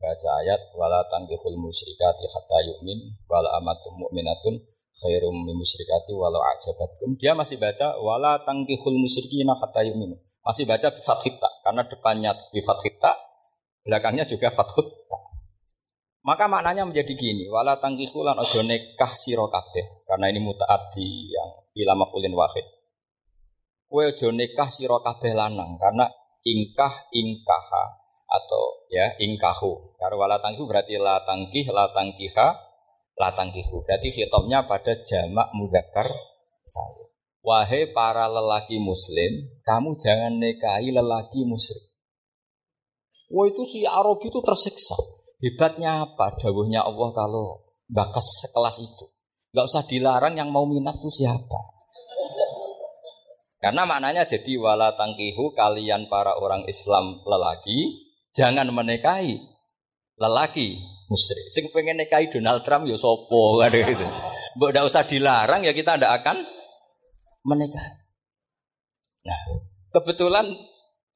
[0.00, 4.56] baca ayat wala tangkihul musyrikati hatta yu'min wala amatum mu'minatun
[4.96, 7.20] khairum min musyrikati walau ajabatkum.
[7.20, 10.16] Dia masih baca wala tangkihul musyrikina hatta yu'min.
[10.40, 12.32] Masih baca fathita karena depannya
[12.64, 13.20] fathita
[13.84, 14.88] belakangnya juga fathut
[16.22, 21.50] maka maknanya menjadi gini wala tangkihul lan ojo nekah sira kabeh karena ini mutaati yang
[21.74, 22.64] bila mafulin wahid.
[23.90, 26.06] Kowe ojo nekah sira lanang karena
[26.46, 28.01] ingkah ingkaha
[28.32, 30.00] atau ya ingkahu.
[30.00, 32.48] Karena wala tangkihu berarti la tangkih, la tangkiha,
[33.20, 33.84] la tangkihu.
[33.84, 36.08] Berarti khitabnya pada jamak mudakar
[36.64, 37.04] saya.
[37.42, 41.90] Wahai para lelaki muslim, kamu jangan nikahi lelaki musyrik.
[43.34, 44.94] Wah itu si Arab itu tersiksa.
[45.42, 46.38] Hebatnya apa?
[46.38, 49.10] Dawuhnya Allah kalau bakas sekelas itu.
[49.52, 51.60] Gak usah dilarang yang mau minat itu siapa.
[53.62, 59.40] Karena maknanya jadi wala tangkihu kalian para orang Islam lelaki jangan menikahi
[60.16, 61.46] lelaki musyrik.
[61.52, 64.06] Sing pengen nikahi Donald Trump ya sopo kan gitu.
[64.56, 66.36] Mbok ndak usah dilarang ya kita ndak akan
[67.48, 67.86] menikah.
[69.22, 69.40] Nah,
[69.94, 70.46] kebetulan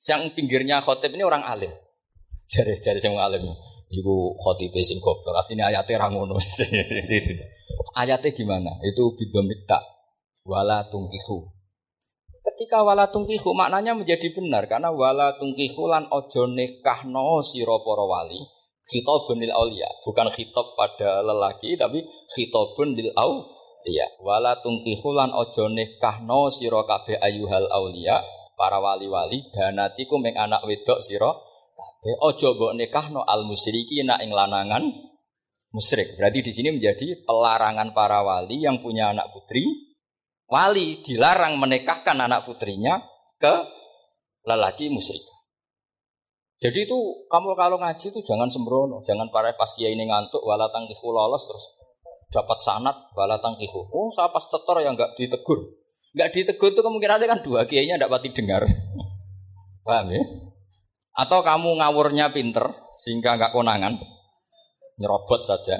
[0.07, 1.73] yang pinggirnya khotib ini orang alim.
[2.47, 3.43] Jari-jari yang alim.
[3.91, 5.35] Iku khotib sing goblok.
[5.35, 6.39] Asline ayatnya ra ngono.
[8.01, 8.79] ayatnya gimana?
[8.87, 9.83] Itu bidomita
[10.47, 11.56] wala tungkihu
[12.57, 18.41] ketika wala tungkihu maknanya menjadi benar karena wala tungkihu lan ojo nekahno siro poro wali.
[18.81, 22.01] Khitabun lil aulia bukan khitab pada lelaki tapi
[22.33, 24.09] khitabun lil aulia.
[24.25, 28.25] Wala tungkihu lan ojo nekahno siro kabe ayuhal aulia
[28.57, 31.37] para wali-wali danatiku meng anak wedok siro
[31.77, 34.81] kabe ojo mbok nekahno al musyriki nak ing lanangan
[35.77, 36.17] musyrik.
[36.17, 39.86] Berarti di sini menjadi pelarangan para wali yang punya anak putri
[40.47, 43.03] wali dilarang menikahkan anak putrinya
[43.39, 43.55] ke
[44.47, 45.23] lelaki musyrik.
[46.57, 50.73] Jadi itu kamu kalau ngaji itu jangan sembrono, jangan para pas kiai ini ngantuk wala
[50.73, 51.65] tangkihu lolos terus
[52.33, 53.93] dapat sanat wala tangkihu.
[53.93, 55.77] Oh, saya pas tetor yang nggak ditegur.
[56.17, 58.65] Nggak ditegur itu kemungkinan kan dua kiainya tidak pati dengar.
[59.87, 60.23] Paham ya?
[61.13, 64.01] Atau kamu ngawurnya pinter sehingga nggak konangan,
[64.97, 65.77] nyerobot saja.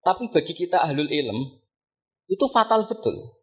[0.00, 1.60] Tapi bagi kita ahlul ilm
[2.32, 3.39] itu fatal betul.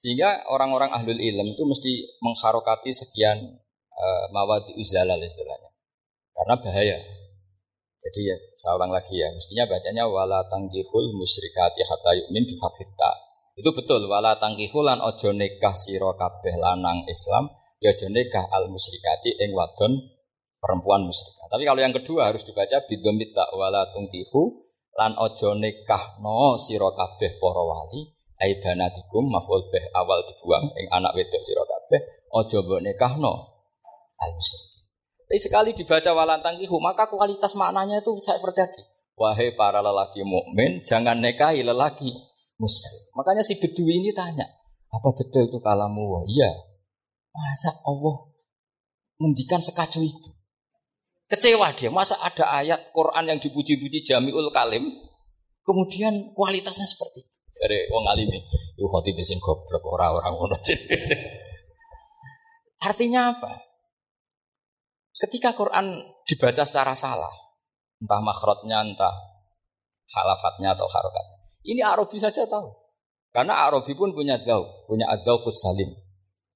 [0.00, 1.92] Sehingga orang-orang ahlul ilm itu mesti
[2.24, 3.36] mengharokati sekian
[3.92, 5.68] uh, mawadi uzalal istilahnya.
[6.32, 6.96] Karena bahaya.
[8.00, 12.56] Jadi ya, saya ulang lagi ya, mestinya bacanya wala tanggihul musyrikati hatta yu'min bi
[13.60, 19.36] Itu betul, wala tanggihul lan ojo nikah sira kabeh lanang Islam, ya nikah al musyrikati
[19.36, 20.00] ing wadon
[20.56, 21.44] perempuan musyrikah.
[21.52, 24.64] Tapi kalau yang kedua harus dibaca bidomita wala tungkihu
[24.96, 31.62] lan ojo nikahno sira kabeh wali aidanatikum maf'ul bih awal dibuang ing anak wedok sira
[31.62, 32.00] kabeh
[32.32, 33.32] ojo mbok nikahno
[34.20, 34.32] al
[35.30, 38.82] Tapi sekali dibaca walantang ihu, maka kualitas maknanya itu saya terjadi.
[39.14, 42.10] Wahai para lelaki mukmin, jangan nikahi lelaki
[42.58, 42.94] muslim.
[43.14, 44.42] Makanya si Bedui ini tanya,
[44.90, 46.26] apa betul itu kalamu?
[46.26, 46.50] Iya.
[47.30, 48.26] Masa Allah
[49.22, 50.34] ngendikan sekacau itu?
[51.30, 54.82] Kecewa dia, masa ada ayat Quran yang dipuji-puji Jamiul Kalim,
[55.62, 57.36] kemudian kualitasnya seperti itu.
[57.50, 60.56] Jadi wong alim itu khotib sing goblok orang-orang ngono.
[62.88, 63.52] Artinya apa?
[65.20, 67.34] Ketika Quran dibaca secara salah,
[68.00, 69.12] entah makhrotnya, entah
[70.16, 71.38] halafatnya atau harokatnya.
[71.60, 72.72] Ini Arabi saja tahu.
[73.30, 75.92] Karena Arabi pun punya gaul, punya adaukus salim.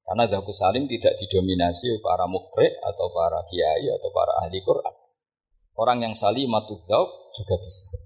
[0.01, 4.95] Karena adaukus salim tidak didominasi para mukre atau para kiai atau para ahli Quran.
[5.77, 8.04] Orang yang salimatul gaul juga bisa.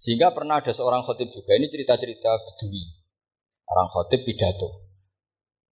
[0.00, 2.88] Sehingga pernah ada seorang khotib juga, ini cerita-cerita bedui.
[3.68, 4.88] Orang khotib pidato.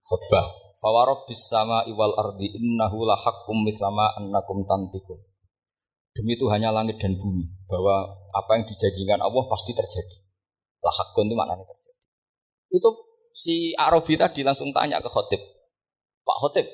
[0.04, 0.68] Khutbah.
[0.78, 5.16] Fawarob sama iwal ardi innahu lahakkum mislama annakum tantikun.
[6.12, 7.48] Demi itu hanya langit dan bumi.
[7.72, 10.20] Bahwa apa yang dijanjikan Allah pasti terjadi.
[10.84, 11.98] Lahakun itu maknanya terjadi.
[12.68, 12.88] Itu
[13.32, 15.40] si Arabi tadi langsung tanya ke khotib.
[16.22, 16.68] Pak khotib,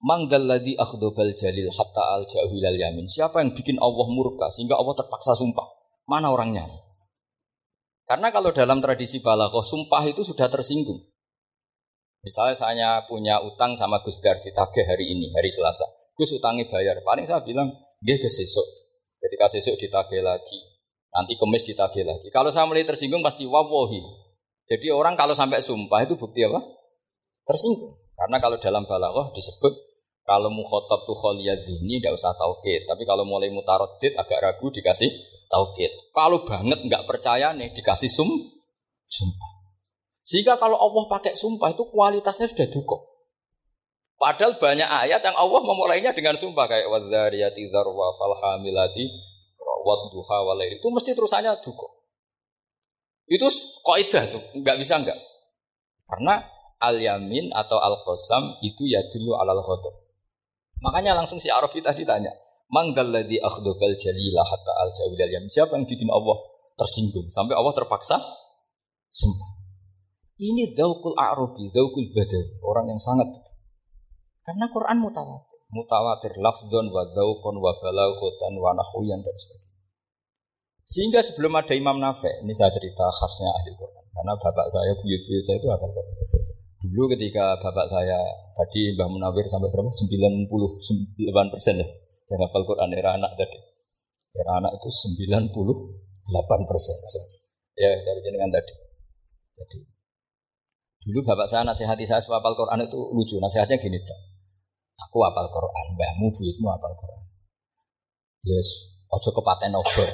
[0.00, 3.04] Mangdalladhi akhdobal jalil hatta al jahilal yamin.
[3.04, 5.66] Siapa yang bikin Allah murka sehingga Allah terpaksa sumpah?
[6.08, 6.85] Mana orangnya?
[8.06, 11.02] Karena kalau dalam tradisi balaghah sumpah itu sudah tersinggung.
[12.22, 15.86] Misalnya saya punya utang sama Gus Dar ditagih hari ini, hari Selasa.
[16.14, 17.02] Gus utangnya bayar.
[17.02, 18.66] Paling saya bilang, dia ke sesuk.
[19.18, 20.58] Ketika sesuk ditagih lagi.
[21.10, 22.30] Nanti kemis ditagih lagi.
[22.30, 23.98] Kalau saya mulai tersinggung pasti wawohi.
[24.66, 26.62] Jadi orang kalau sampai sumpah itu bukti apa?
[27.46, 27.94] Tersinggung.
[28.14, 29.74] Karena kalau dalam balaghah disebut
[30.26, 32.90] kalau mukhotob tuh ini tidak usah tauhid.
[32.90, 35.10] Tapi kalau mulai mutarodid agak ragu dikasih
[35.48, 35.92] tauhid.
[36.12, 38.28] Kalau banget nggak percaya nih dikasih sum
[39.06, 39.50] sumpah.
[40.26, 43.00] Sehingga kalau Allah pakai sumpah itu kualitasnya sudah cukup.
[44.16, 49.06] Padahal banyak ayat yang Allah memulainya dengan sumpah kayak wadzariyati dzarwa fal hamilati
[49.86, 51.90] wadduha walail itu mesti terusannya cukup.
[53.26, 53.46] Itu
[53.86, 55.18] kaidah tuh, nggak bisa nggak.
[56.06, 56.42] Karena
[56.82, 59.94] al yamin atau al qasam itu ya dulu alal khotob.
[60.82, 62.30] Makanya langsung si Arafi tadi tanya,
[62.66, 66.36] Mangdalladzi akhdokal jalila hatta al jawilal yang Siapa yang bikin Allah
[66.74, 68.18] tersinggung sampai Allah terpaksa
[69.10, 69.50] sumpah.
[70.36, 73.24] Ini zaukul a'robi, zaukul badal, orang yang sangat
[74.46, 79.74] karena Quran mutawatir, mutawatir lafzon wa zaukon wa balaghotan wa nahuyan dan sebagainya.
[80.86, 84.06] Sehingga sebelum ada Imam Nafek, ini saya cerita khasnya ahli Quran.
[84.06, 86.14] Karena bapak saya, buyut-buyut saya itu hafal Quran.
[86.86, 88.22] Dulu ketika bapak saya,
[88.54, 89.90] tadi Mbah Munawir sampai berapa?
[89.90, 90.46] 98
[91.50, 91.88] persen ya
[92.26, 93.58] yang hafal Quran era anak tadi.
[94.36, 96.96] Era anak itu 98 persen.
[97.76, 98.74] Ya dari jenengan tadi.
[99.56, 99.78] Jadi
[101.06, 103.36] dulu bapak saya nasihati saya supaya hafal Quran itu lucu.
[103.38, 104.22] Nasihatnya gini dong.
[105.06, 107.22] Aku hafal Quran, mbahmu buyutmu hafal Quran.
[108.46, 108.68] Yes,
[109.10, 110.10] ojo kepaten obor.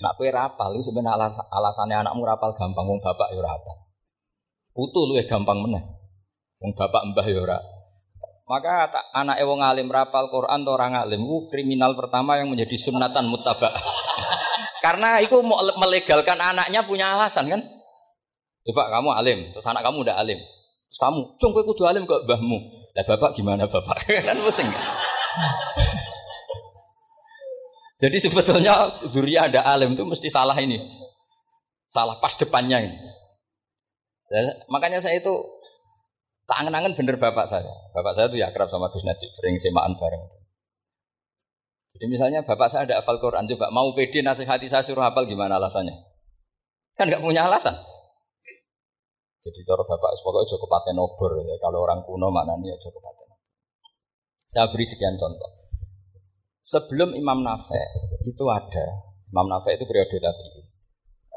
[0.00, 3.76] Nak kue rapal itu sebenarnya alas, alasannya anakmu rapal gampang, wong bapak ya rapal.
[4.76, 5.84] Lu ya gampang meneh.
[6.60, 7.58] Wong bapak mbah ya ora.
[8.50, 13.30] Maka anak wong alim rapal Quran atau orang alim itu kriminal pertama yang menjadi sunatan
[13.30, 13.70] mutabak.
[14.84, 15.38] Karena itu
[15.78, 17.62] melegalkan anaknya punya alasan kan?
[18.66, 20.42] Coba kamu alim, terus anak kamu udah alim.
[20.90, 22.58] Terus kamu, cung kowe kudu alim kok mbahmu.
[22.98, 24.02] Lah bapak gimana bapak?
[24.26, 24.66] kan pusing.
[28.02, 30.82] Jadi sebetulnya duri ada alim itu mesti salah ini.
[31.86, 32.98] Salah pas depannya ini.
[34.70, 35.34] makanya saya itu
[36.50, 37.70] Tak angen-angen bener bapak saya.
[37.94, 40.18] Bapak saya itu ya akrab sama Gus Najib, sering semaan bareng.
[41.94, 45.62] Jadi misalnya bapak saya ada hafal Quran, coba mau pede nasihati saya suruh hafal gimana
[45.62, 45.94] alasannya?
[46.98, 47.78] Kan nggak punya alasan.
[49.38, 51.54] Jadi cara bapak pokoknya cukup paten obor ya.
[51.62, 53.30] Kalau orang kuno mana nih ya cukup paten.
[54.50, 55.70] Saya beri sekian contoh.
[56.66, 58.86] Sebelum Imam Nafeh itu ada
[59.30, 60.59] Imam Nafeh itu periode tadi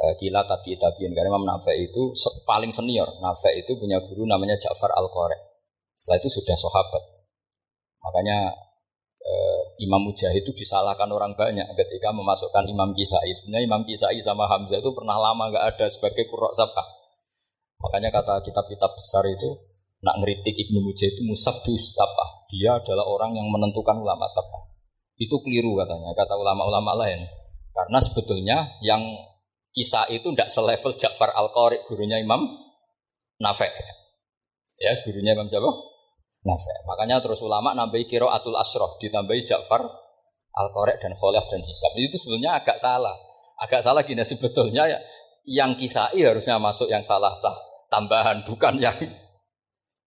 [0.04, 2.12] Eh, gila tapi tabiin karena Imam Nafi itu
[2.44, 3.08] paling senior.
[3.24, 5.64] Nafi itu punya guru namanya Ja'far al Qore.
[5.96, 7.04] Setelah itu sudah sahabat.
[8.04, 8.52] Makanya
[9.24, 13.32] eh, Imam Mujahid itu disalahkan orang banyak ketika memasukkan Imam Kisai.
[13.32, 16.84] Sebenarnya Imam Kisai sama Hamzah itu pernah lama nggak ada sebagai kurok sabah.
[17.88, 19.56] Makanya kata kitab-kitab besar itu
[20.04, 22.44] nak ngeritik Ibnu Mujahid itu musabdu istapah.
[22.52, 24.68] Dia adalah orang yang menentukan ulama sabah.
[25.16, 27.24] Itu keliru katanya, kata ulama-ulama lain.
[27.72, 29.00] Karena sebetulnya yang
[29.74, 32.46] kisah itu tidak selevel Ja'far Al-Qari, gurunya Imam
[33.42, 33.68] Nafe.
[34.78, 35.68] Ya, gurunya Imam siapa?
[36.46, 36.74] Nafe.
[36.86, 39.82] Makanya terus ulama nambahi kiro atul asroh, ditambahi Ja'far
[40.54, 41.98] Al-Qari dan Kholaf dan Hisab.
[41.98, 43.18] Itu sebetulnya agak salah.
[43.58, 45.00] Agak salah gini sebetulnya ya
[45.44, 47.54] yang kisai harusnya masuk yang salah sah
[47.92, 48.96] tambahan bukan yang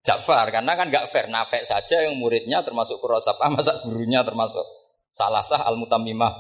[0.07, 4.63] Ja'far karena kan nggak fair nafek saja yang muridnya termasuk kurosapa masa gurunya termasuk
[5.11, 6.31] salah sah al mutamimah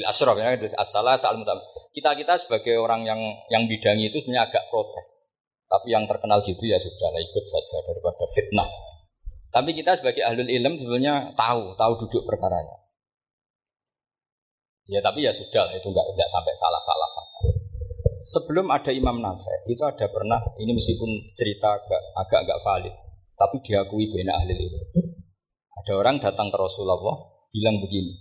[0.00, 1.60] bil asrof ya asalah al mutam
[1.92, 3.20] kita kita sebagai orang yang
[3.52, 5.20] yang bidangi itu sebenarnya agak protes
[5.68, 8.68] tapi yang terkenal gitu ya sudah lah ikut saja daripada fitnah
[9.52, 12.80] tapi kita sebagai ahlul ilm sebenarnya tahu tahu duduk perkaranya
[14.90, 17.46] Ya tapi ya sudah itu nggak nggak sampai salah-salah fatal.
[18.26, 22.94] Sebelum ada Imam Nafi itu ada pernah ini meskipun cerita agak agak agak valid,
[23.38, 24.82] tapi diakui bena ahli ilmu.
[25.78, 26.98] Ada orang datang ke Rasulullah
[27.54, 28.18] bilang begini,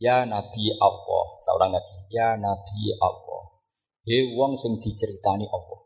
[0.00, 3.42] ya Nabi Allah, seorang Nabi, ya Nabi Allah,
[4.08, 5.80] he wong sing diceritani Allah.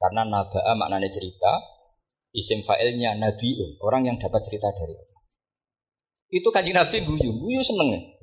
[0.00, 1.60] Karena naba'a maknanya cerita,
[2.32, 5.20] isim fa'ilnya nabiun, orang yang dapat cerita dari Allah.
[6.30, 8.16] Itu kanji Nabi guyu, guyu seneng.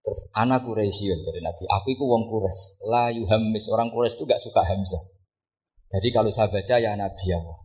[0.00, 2.88] Terus anak Quraisyun dari Nabi, aku itu wong Quraisy.
[2.88, 5.02] La yuhammis orang Quraisy itu gak suka Hamzah.
[5.90, 7.58] Jadi kalau saya baca ya Nabi Allah.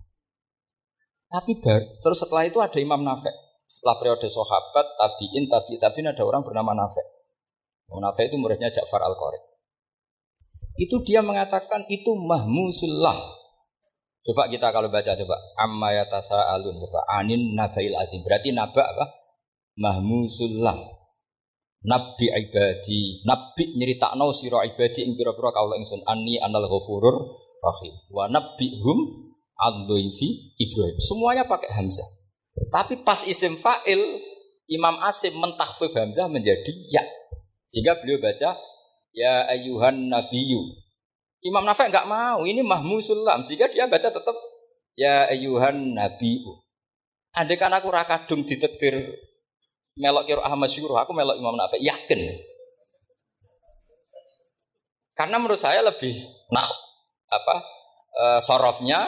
[1.31, 1.61] Tapi
[2.01, 3.44] terus setelah itu ada Imam Nafek.
[3.65, 7.05] Setelah periode sahabat, tabiin, tabi, tabiin ada orang bernama Nafek.
[7.89, 9.39] Imam Nafek itu muridnya Ja'far al -Qari.
[10.75, 13.15] Itu dia mengatakan itu mahmusullah.
[14.25, 18.25] Coba kita kalau baca coba amma alun coba anin nabail azim.
[18.25, 19.05] Berarti naba apa?
[19.77, 20.75] Mahmusullah
[21.85, 27.93] Nabi ibadi, nabi nyeritakno sira ibadi ing pira-pira kaula ingsun anni anal ghafurur rahim.
[28.09, 28.99] Wa hum
[29.53, 30.97] al-dhaifi Ibrahim.
[30.97, 32.24] Semuanya pakai hamzah.
[32.55, 33.99] Tapi pas isim fa'il
[34.71, 37.03] Imam Asim mentahfif hamzah menjadi ya.
[37.67, 38.55] Sehingga beliau baca
[39.11, 40.85] ya ayuhan nabiyyu.
[41.45, 43.45] Imam Nafi enggak mau, ini mahmusul lam.
[43.45, 44.33] Sehingga dia baca tetap
[44.97, 46.65] ya ayuhan nabiyyu.
[47.35, 48.95] Andai kan aku rakadung ditetir
[49.99, 52.21] melok kiro Ahmad Syuruh, aku melok Imam Nafi, yakin.
[55.15, 56.11] Karena menurut saya lebih
[56.51, 56.67] nah
[57.31, 57.55] apa
[58.11, 59.07] e, sorofnya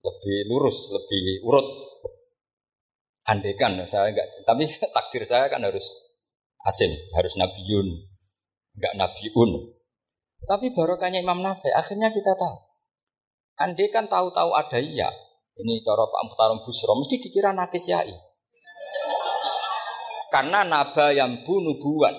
[0.00, 1.68] lebih lurus, lebih urut.
[3.26, 5.82] Andekan saya enggak, tapi takdir saya kan harus
[6.62, 8.06] asin, harus nabiun,
[8.78, 9.50] enggak nabiun.
[10.46, 12.56] Tapi barokahnya Imam Nafi, akhirnya kita tahu.
[13.56, 15.10] Andekan tahu-tahu ada iya,
[15.58, 18.14] ini cara Pak Muhtarom Busro, mesti dikira nakis yai.
[20.30, 22.12] Karena naba yang bunuh buan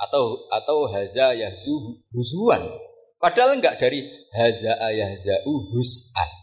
[0.00, 2.64] atau atau haza yahzu huzuan.
[3.20, 4.00] Padahal enggak dari
[4.32, 6.39] haza yahzau hus'an.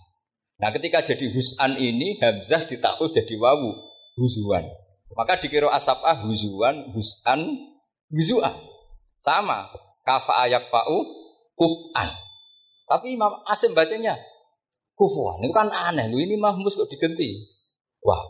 [0.57, 3.77] Nah ketika jadi hus'an ini hamzah ditakhuf jadi wawu
[4.17, 4.65] huzuan.
[5.13, 7.45] Maka dikira asapah huzuan hus'an
[8.09, 8.57] huzuan.
[9.21, 9.69] Sama
[10.01, 10.97] kafa ayak fa'u
[11.53, 12.09] kuf'an.
[12.87, 14.17] Tapi Imam Asim bacanya
[14.97, 15.43] kufuan.
[15.45, 16.09] Itu kan aneh.
[16.09, 17.45] Lu ini mahmus kok diganti.
[18.01, 18.23] Wah,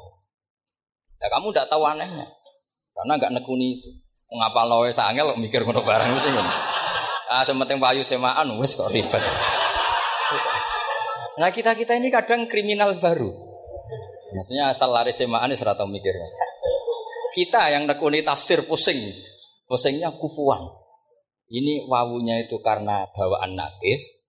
[1.18, 2.26] Ya kamu tidak tahu anehnya.
[2.94, 3.90] Karena nggak nekuni itu.
[4.30, 6.14] Mengapa lo sangel mikir ngono barang.
[7.28, 9.24] Ah sementing payu semaan wes kok ribet.
[11.38, 13.30] Nah kita-kita ini kadang kriminal baru.
[14.34, 16.18] Maksudnya asal lari semaan serata mikir.
[17.38, 18.98] Kita yang nekuni tafsir pusing.
[19.70, 20.66] Pusingnya kufuan.
[21.48, 24.26] Ini wawunya itu karena bawaan nakis.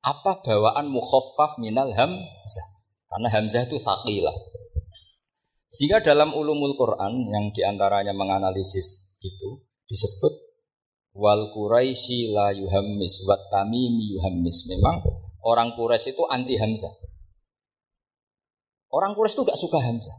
[0.00, 2.68] Apa bawaan mukhaffaf minal hamzah.
[3.12, 4.34] Karena hamzah itu saqilah.
[5.68, 10.34] Sehingga dalam ulumul Quran yang di antaranya menganalisis itu disebut
[11.12, 14.72] wal Quraisy la yuhammis wat tamimi yuhammis.
[14.72, 16.90] Memang orang Quraisy itu anti Hamzah.
[18.90, 20.16] Orang Quraisy itu gak suka Hamzah.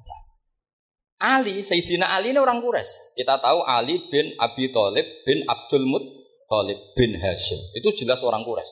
[1.18, 3.20] Ali, Sayyidina Ali ini orang Quraisy.
[3.20, 7.60] Kita tahu Ali bin Abi Thalib bin Abdul Muttalib bin Hashim.
[7.76, 8.72] Itu jelas orang Quraisy.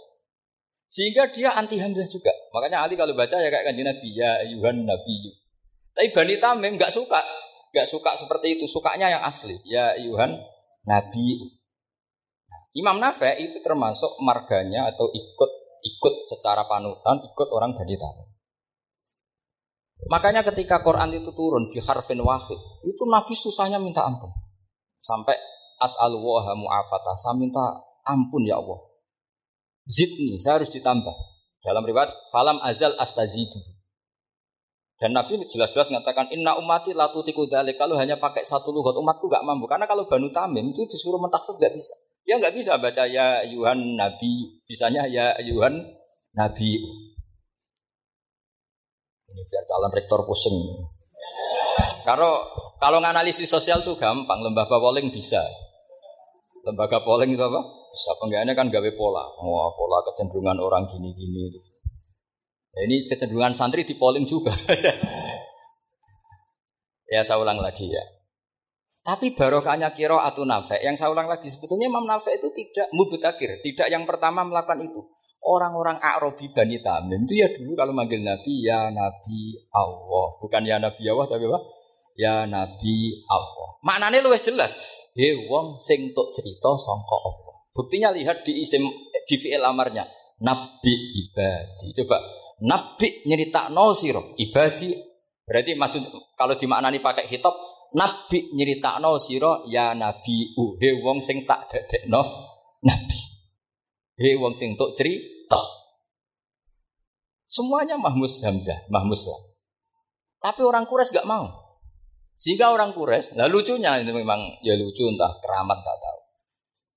[0.87, 2.31] Sehingga dia anti Hamzah juga.
[2.55, 5.33] Makanya Ali kalau baca ya kayak kanjeng Nabi ya ayuhan nabiyyu
[5.95, 7.23] tapi Bani Tamim nggak suka,
[7.71, 9.55] nggak suka seperti itu, sukanya yang asli.
[9.63, 10.35] Ya Yuhan
[10.83, 11.55] Nabi.
[12.75, 15.51] Imam Nafi itu termasuk marganya atau ikut
[15.85, 18.27] ikut secara panutan, ikut orang Bani Tamim.
[20.09, 24.33] Makanya ketika Quran itu turun di harfin wahid, itu Nabi susahnya minta ampun.
[24.99, 25.37] Sampai
[25.79, 27.61] as'alwaha mu'afata, saya minta
[28.03, 28.81] ampun ya Allah.
[29.85, 31.13] Zidni, saya harus ditambah.
[31.61, 33.61] Dalam riwayat, falam azal astazidu.
[34.95, 37.75] Dan Nabi jelas-jelas mengatakan inna umati latu tiku dalik.
[37.75, 39.67] Kalau hanya pakai satu lugat umatku gak mampu.
[39.67, 41.91] Karena kalau Banu Tamim itu disuruh mentakfir gak bisa.
[42.25, 44.57] Ya nggak bisa baca ya Yuhan Nabi.
[44.65, 45.77] Bisanya ya Yuhan
[46.33, 46.81] Nabi.
[49.29, 50.57] Ini biar calon rektor pusing.
[52.01, 52.41] Kalau
[52.81, 54.41] kalau nganalisis sosial tuh gampang.
[54.41, 55.37] Lembaga polling bisa.
[56.65, 57.61] Lembaga polling itu apa?
[57.93, 58.17] Bisa.
[58.17, 59.21] Penggawaannya kan gawe pola.
[59.37, 61.61] Oh, pola kecenderungan orang gini-gini.
[62.73, 64.49] Ya, ini kecenderungan santri di polling juga.
[67.13, 68.14] ya saya ulang lagi ya.
[69.05, 70.81] Tapi barokahnya kiro atau nafek.
[70.81, 73.61] Yang saya ulang lagi, sebetulnya Imam Nafek itu tidak mubutakir.
[73.61, 74.97] Tidak yang pertama melakukan itu.
[75.45, 80.41] Orang-orang Arabi Bani Tamim itu ya dulu kalau manggil Nabi, ya Nabi Allah.
[80.41, 81.59] Bukan ya Nabi Allah, tapi apa?
[82.17, 83.77] Ya Nabi Allah.
[83.85, 84.73] Maknanya luwes jelas.
[85.13, 87.61] He wong sing tok cerita sangka Allah.
[87.77, 88.89] Buktinya lihat di isim
[89.29, 90.09] di fi'il amarnya.
[90.41, 91.93] Nabi ibadi.
[91.93, 92.25] Coba
[92.65, 94.97] Nabi nyerita no siro ibadi.
[95.45, 97.53] Berarti maksud kalau dimaknani pakai hitop
[97.93, 102.21] Nabi nyeritakno sira ya nabi he wong sing tak dadekno
[102.81, 103.19] nabi.
[104.17, 105.59] He wong sing tok cerita.
[107.45, 109.41] Semuanya Mahmus Hamzah, Mahmus lah.
[110.49, 111.45] Tapi orang Kures gak mau.
[112.35, 116.19] Sehingga orang Kures, lah lucunya itu memang ya lucu entah keramat gak tahu.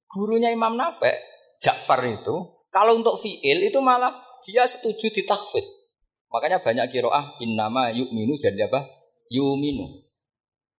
[0.08, 1.14] Gurunya Imam Nafek,
[1.60, 5.62] Ja'far itu, kalau untuk fi'il itu malah dia setuju ditakfir.
[6.32, 8.88] Makanya banyak kiroah innama yu'minu jadi apa?
[9.28, 10.07] Yu'minu.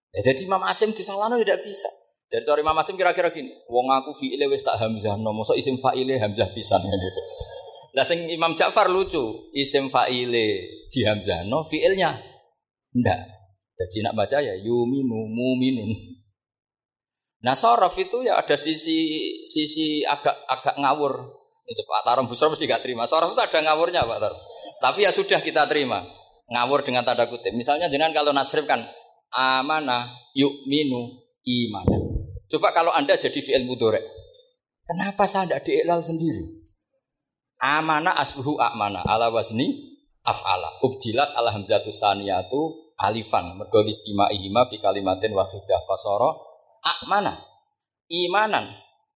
[0.09, 1.89] Ya, jadi Imam Asim di Salano tidak bisa.
[2.29, 5.81] Jadi dari Imam Asim kira-kira gini, wong aku fi'ile wis tak hamzah, no mosok isim
[5.81, 7.21] fa'ile hamzah pisan gitu.
[7.97, 10.61] Lah sing Imam Ja'far lucu, isim fa'ile
[10.93, 12.21] di hamzah, no fi'ilnya
[12.93, 13.19] ndak.
[13.79, 16.19] Jadi nak baca ya yuminu muminun.
[17.39, 21.15] Nah sorof itu ya ada sisi sisi agak agak ngawur.
[21.69, 23.05] Itu Pak Tarom Busro mesti gak terima.
[23.05, 24.39] Sorof itu ada ngawurnya Pak Tarom.
[24.83, 26.03] Tapi ya sudah kita terima.
[26.49, 27.55] Ngawur dengan tanda kutip.
[27.55, 28.83] Misalnya jangan kalau nasrif kan
[29.33, 31.97] amana yuk minu imana.
[32.49, 34.01] Coba kalau Anda jadi fi'il mudorek.
[34.89, 36.65] Kenapa saya tidak diiklal sendiri?
[37.61, 39.93] Amana asluhu amana ala wasni
[40.25, 40.81] af'ala.
[40.81, 43.53] Ubjilat ala hamzatu saniyatu alifan.
[43.53, 46.33] Mergo ihima fi kalimatin wahidah fasara
[46.81, 47.37] amana.
[48.09, 48.65] Imanan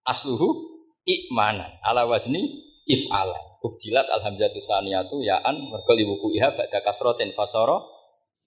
[0.06, 3.58] asluhu ikmanan ala wasni if'ala.
[3.66, 7.82] Ubjilat al hamzatu saniyatu ya'an mergo liwuku iha ba'da kasrotin fasara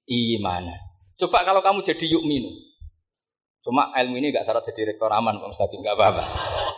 [0.07, 0.86] imanan.
[1.17, 2.53] Coba kalau kamu jadi yuk minum.
[3.65, 6.25] Cuma ilmu ini gak syarat jadi rektor aman Pak Mustaqim, gak apa-apa.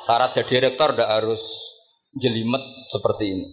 [0.01, 1.43] Syarat jadi rektor tidak harus
[2.14, 3.47] jelimet seperti ini.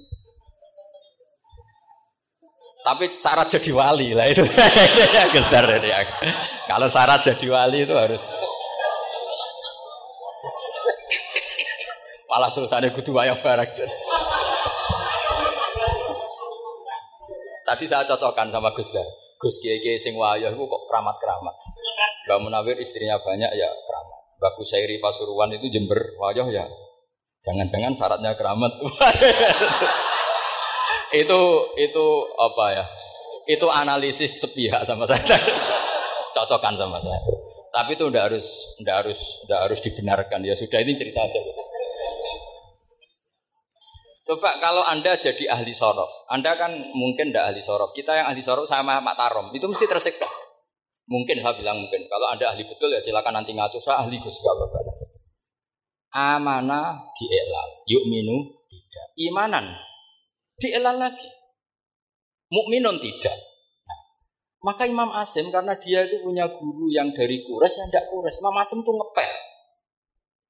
[2.85, 4.45] Tapi syarat jadi wali lah itu.
[5.35, 6.05] Gestar ya.
[6.69, 8.21] Kalau syarat jadi wali itu harus
[12.29, 13.73] malah terus ada kudu wayang barak.
[17.65, 19.24] Tadi saya cocokkan sama Gus Dar.
[19.45, 21.53] Gus Kiai Kiai sing wayah itu kok keramat-keramat.
[22.25, 24.19] Mbak Munawir istrinya banyak ya keramat.
[24.41, 26.65] Mbak Kusairi Pasuruan itu Jember wayah ya.
[27.45, 28.73] Jangan-jangan syaratnya keramat.
[31.21, 31.41] itu
[31.77, 32.05] itu
[32.41, 32.85] apa ya?
[33.45, 35.37] Itu analisis sepihak sama saya.
[36.33, 37.21] Cocokkan sama saya.
[37.69, 38.49] Tapi itu ndak harus
[38.81, 41.37] ndak harus ndak harus dibenarkan ya sudah ini cerita aja.
[44.25, 47.93] Coba kalau Anda jadi ahli sorof, Anda kan mungkin tidak ahli sorof.
[47.93, 50.25] Kita yang ahli sorof sama Mak Tarom, itu mesti tersiksa.
[51.05, 52.09] Mungkin saya bilang mungkin.
[52.09, 53.77] Kalau Anda ahli betul ya silakan nanti ngacu.
[53.77, 54.79] Saya ahli Gus, gak apa-apa.
[56.15, 59.13] Amanah dielal, yuk minu tidak.
[59.13, 59.77] Imanan
[60.57, 61.29] dielal lagi.
[62.49, 63.35] Mukminun tidak.
[63.85, 63.99] Nah,
[64.63, 68.37] maka Imam Asim karena dia itu punya guru yang dari kures yang tidak kures.
[68.39, 69.33] Imam Asim tuh ngepel.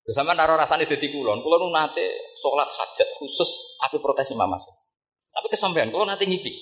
[0.06, 4.70] Bersama naro rasanya jadi kulon, kulon nate sholat hajat khusus aku protes Imam Asim.
[5.34, 6.54] Tapi kesampaian, kulon nate ngipi.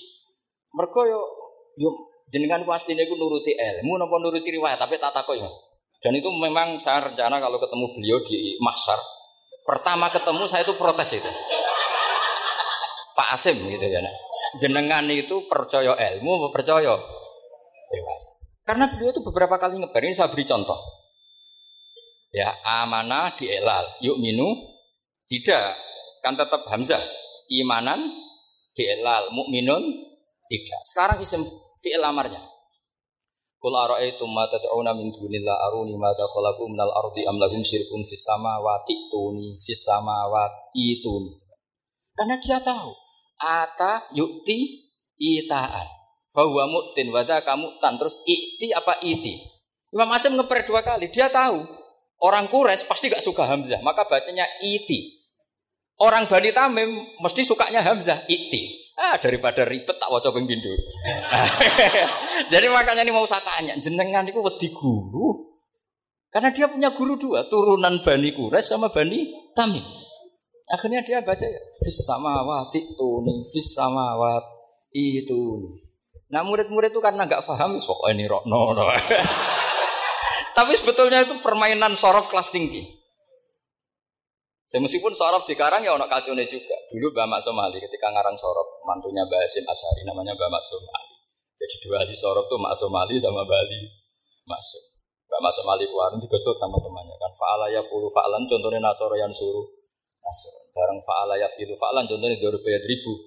[0.72, 1.20] Mereka yo
[1.76, 1.92] yo
[2.32, 5.44] jenengan pasti gue nuruti ilmu nopo nuruti riwayat, tapi tak ya.
[6.00, 8.96] Dan itu memang saya rencana kalau ketemu beliau di Mahsar,
[9.68, 11.28] pertama ketemu saya itu protes itu.
[13.12, 14.00] Pak Asim gitu ya.
[14.56, 16.96] Jenengan itu percaya ilmu, percaya
[17.92, 18.22] riwayat.
[18.64, 21.03] Karena beliau itu beberapa kali ngebar, ini saya beri contoh.
[22.34, 24.02] Ya, amanah dielal.
[24.02, 24.58] Yuk minu
[25.30, 25.78] tidak.
[26.18, 26.98] Kan tetap hamzah.
[27.46, 28.10] Imanan
[28.74, 29.30] dielal.
[29.30, 29.86] Mukminun
[30.50, 30.80] tidak.
[30.82, 31.46] Sekarang isim
[31.78, 32.42] fi'il amarnya.
[33.62, 38.20] Qul ara'aytum ma tad'una min dunillah aruni ma khalaqu minal ardi am lahum syirkun fis
[38.20, 41.32] samawati tuni fis samawati tuni.
[42.12, 42.92] Karena dia tahu
[43.40, 44.84] ata yukti
[45.16, 45.88] itaan.
[46.34, 49.38] Fahuwa mu'tin wada kamu tan terus iti apa iti.
[49.94, 51.08] Imam Asim ngeper dua kali.
[51.08, 51.83] Dia tahu
[52.22, 55.24] Orang Kures pasti gak suka Hamzah, maka bacanya iti.
[56.00, 56.90] Orang Bani Tamim
[57.22, 58.84] mesti sukanya Hamzah, iti.
[58.94, 60.46] Ah, daripada ribet tak wajah ping
[62.52, 65.50] Jadi makanya ini mau saya tanya, jenengan itu wedi guru.
[66.30, 69.82] Karena dia punya guru dua, turunan Bani Kures sama Bani Tamim.
[70.70, 71.44] Akhirnya dia baca
[71.82, 74.42] fis samawati tuni, fis samawat
[74.94, 75.74] itu.
[76.30, 78.74] Nah murid-murid itu karena nggak paham, pokoknya ini rokno.
[80.54, 82.86] Tapi sebetulnya itu permainan sorof kelas tinggi.
[84.64, 86.78] Saya meskipun sorof di Karang ya ono kacune juga.
[86.88, 91.14] Dulu Mbak Mak Somali ketika ngarang sorof, mantunya Mbak Hasim Asari namanya Mbak Mak Somali.
[91.54, 93.82] Jadi dua ahli sorof tuh Mak Somali sama Bali
[94.46, 94.94] Masuk.
[95.34, 99.34] Mbak masuk malik warung digosok sama temannya kan faala ya fulu faalan contohnya nasoro yang
[99.34, 99.66] suruh
[100.22, 103.18] nasoro bareng faala ya filu faalan contohnya dua rupiah ribu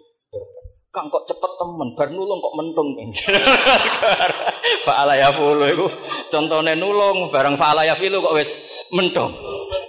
[0.92, 1.94] kang kok cepet temen?
[1.94, 2.88] Bar nulung kok mentung
[4.88, 5.88] faala ya fulu itu
[6.32, 8.56] contohnya nulung bareng faala ya filu kok wes
[8.92, 9.32] mentung.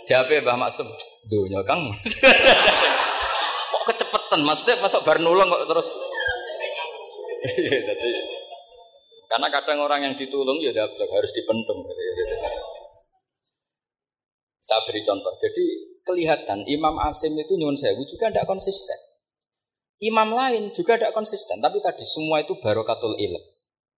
[0.09, 0.89] Jabe bah maksum?
[1.29, 1.93] Dunia kang.
[3.73, 4.41] Kok kecepetan?
[4.41, 5.89] Maksudnya masuk bar nulung kok terus?
[7.45, 8.11] Jadi
[9.29, 11.85] karena kadang orang yang ditulung ya harus dipentung.
[14.65, 15.33] Saya beri contoh.
[15.37, 15.65] Jadi
[16.05, 19.08] kelihatan Imam Asim itu nyuwun sewu juga tidak konsisten.
[19.99, 21.59] Imam lain juga tidak konsisten.
[21.59, 23.43] Tapi tadi semua itu barokatul ilm.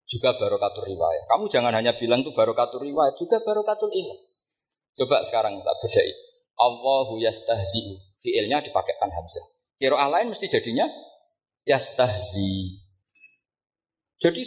[0.09, 1.29] Juga barokatul riwayat.
[1.29, 3.15] Kamu jangan hanya bilang itu barokatul riwayat.
[3.21, 4.19] Juga barokatul ilm.
[4.97, 6.11] Coba sekarang kita bedai.
[6.57, 7.95] Allahu yastahzi'u.
[8.21, 9.45] Fi'ilnya dipakaikan Hamzah.
[9.81, 10.85] Kiro lain mesti jadinya
[11.65, 12.85] yastahzi.
[14.21, 14.45] Jadi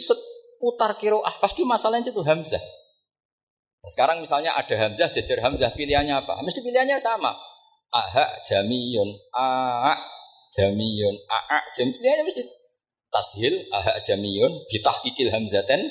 [0.62, 2.62] putar ah pasti masalahnya itu Hamzah.
[3.82, 6.38] Nah, sekarang misalnya ada Hamzah, jajar Hamzah, pilihannya apa?
[6.46, 7.34] Mesti pilihannya sama.
[7.90, 9.94] Aha jamiyun, a
[10.54, 12.42] jamiyun, a jam pilihannya mesti
[13.10, 15.82] tashil, aha jamiyun, ditahkikil hamzaten,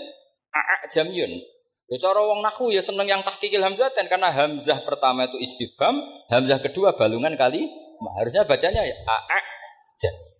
[0.55, 1.43] a jamiyun.
[1.91, 5.99] Ya cara wong nahu ya seneng yang tahkikil hamzaten karena hamzah pertama itu istifham,
[6.31, 7.67] hamzah kedua balungan kali,
[8.23, 9.39] harusnya bacanya ya a
[9.99, 10.31] jamiyun.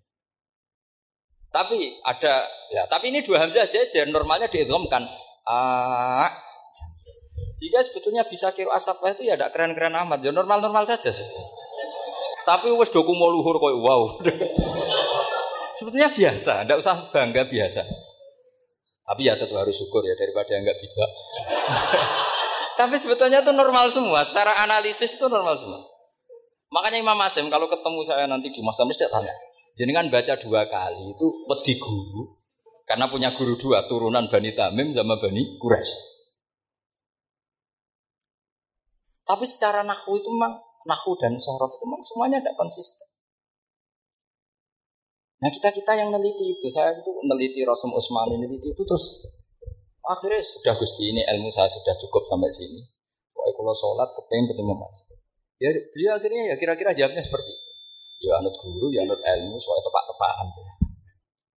[1.53, 2.33] Tapi ada
[2.73, 5.05] ya, tapi ini dua hamzah jajar normalnya diidghamkan
[5.45, 6.31] a
[7.63, 11.15] jika sebetulnya bisa kira asapah itu ya tidak keren-keren amat, ya normal-normal saja.
[11.15, 11.23] Sih.
[12.43, 14.03] Tapi wes doku mau luhur kok wow.
[15.77, 17.81] sebetulnya biasa, tidak usah bangga biasa.
[19.03, 21.03] Tapi ya tentu harus syukur ya daripada nggak bisa.
[22.79, 25.81] Tapi sebetulnya itu normal semua, secara analisis itu normal semua.
[26.73, 29.29] Makanya Imam Asim kalau ketemu saya nanti di Mas Tamis dia tanya,
[29.73, 32.37] Jenengan baca dua kali itu wedi guru
[32.85, 36.13] karena punya guru dua turunan Bani Tamim sama Bani Quraisy.
[39.25, 43.07] Tapi secara nahu itu memang nahu dan sorof itu memang semuanya tidak konsisten.
[45.43, 49.27] Nah kita kita yang neliti itu, saya itu neliti Rasul Utsmani neliti itu terus
[50.03, 52.79] akhirnya sudah gusti ini ilmu saya sudah cukup sampai sini.
[53.35, 54.97] Pokoknya kalau sholat kepengen ketemu mas.
[55.59, 57.73] Ya beliau akhirnya ya kira-kira jawabnya seperti itu
[58.23, 60.47] ya anut guru, ya anut ilmu, soalnya tepak-tepakan.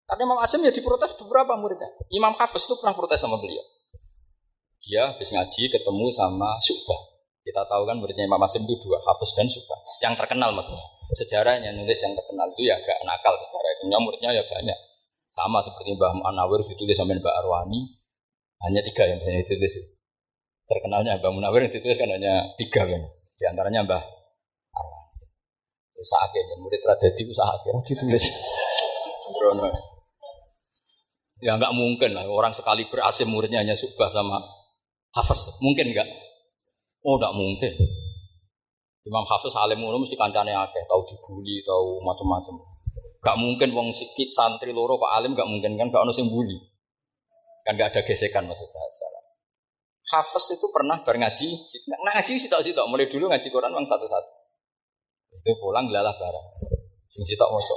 [0.06, 1.90] Karena Imam Asim ya diprotes beberapa muridnya.
[2.10, 3.62] Imam Hafiz itu pernah protes sama beliau.
[4.82, 7.15] Dia habis ngaji ketemu sama Subah.
[7.46, 9.78] Kita tahu kan muridnya Imam Asim itu dua, Hafiz dan Subah.
[10.02, 10.82] Yang terkenal maksudnya.
[11.14, 13.86] Sejarahnya nulis yang terkenal itu ya agak nakal sejarah itu.
[13.86, 14.74] Muridnya ya banyak.
[15.30, 18.02] Sama seperti Mbah Munawir ditulis sama Mbak Arwani.
[18.66, 19.78] Hanya tiga yang banyak ditulis.
[20.66, 23.02] Terkenalnya Mbah Munawir yang ditulis kan hanya tiga kan.
[23.38, 24.02] Di antaranya Mbah
[25.96, 28.26] Usahake ya murid radadi usahake ditulis.
[29.22, 29.70] Sembrono.
[31.40, 34.42] Ya nggak mungkin lah orang sekali berhasil muridnya hanya subah sama
[35.14, 35.56] hafaz.
[35.62, 36.25] Mungkin nggak?
[37.06, 37.74] Oh nggak mungkin.
[39.06, 42.58] Imam Hafiz alim ngono mesti kancane akeh, tahu dibully, tahu macam-macam.
[43.22, 46.58] Gak mungkin wong sikit santri loro Pak Alim gak mungkin kan gak ono sing bully.
[47.62, 48.90] Kan gak ada gesekan maksud saya.
[50.06, 51.58] Hafiz itu pernah berngaji,
[51.90, 54.30] nah, ngaji tak mulai dulu ngaji Quran bang satu-satu.
[55.34, 56.46] Itu pulang lalah barang.
[57.10, 57.76] Sing sitok maca.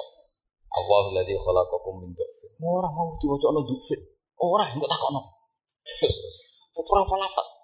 [0.69, 2.53] Allahu ladzi khalaqakum min dhafin.
[2.61, 4.01] Ora mau diwacana dhafin.
[4.37, 5.21] Ora engko takokno.
[6.77, 7.58] Ora falafat.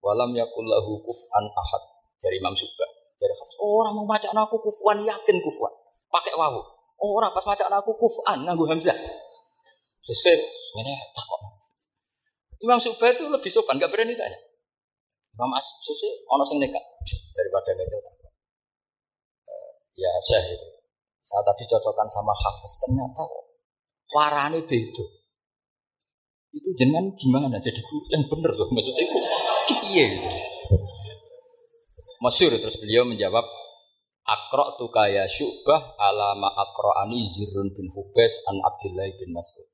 [0.00, 1.82] Walam yakul lahu kuf'an ahad.
[2.20, 2.90] Dari Imam Subah.
[3.20, 3.56] Dari Hafiz.
[3.60, 5.72] Orang mau maca aku kufuan yakin kufuan.
[6.08, 6.60] Pakai wawu.
[7.00, 8.96] Orang pas maca aku kuf'an nganggo hamzah.
[10.00, 10.36] Sesuai
[10.80, 11.40] ini takok.
[12.60, 14.36] Imam Subah itu lebih sopan, gak berani tanya.
[15.36, 16.84] Imam As, sesuai ono sing nekat
[17.32, 18.20] daripada ngejel
[20.00, 20.68] ya syekh itu.
[21.20, 23.22] Saat tadi cocokkan sama Hafiz ternyata
[24.10, 25.04] warane beda.
[26.50, 27.78] Itu jangan gimana jadi
[28.10, 29.06] yang bener loh maksudnya
[29.78, 30.28] piye gitu.
[32.20, 33.46] Masyur terus beliau menjawab
[34.30, 39.66] Akro tu kaya syubah alama akro ani zirun bin hubes an Abdullah bin Mas'ud.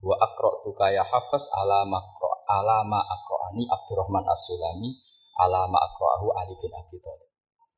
[0.00, 5.04] Wa akro tu kaya hafaz alama akro alama akro ani Abdurrahman as-Sulami
[5.36, 6.96] alama akro ahu Ali bin Abi.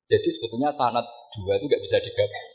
[0.07, 1.03] Jadi sebetulnya sanat
[1.35, 2.47] dua itu nggak bisa digabung.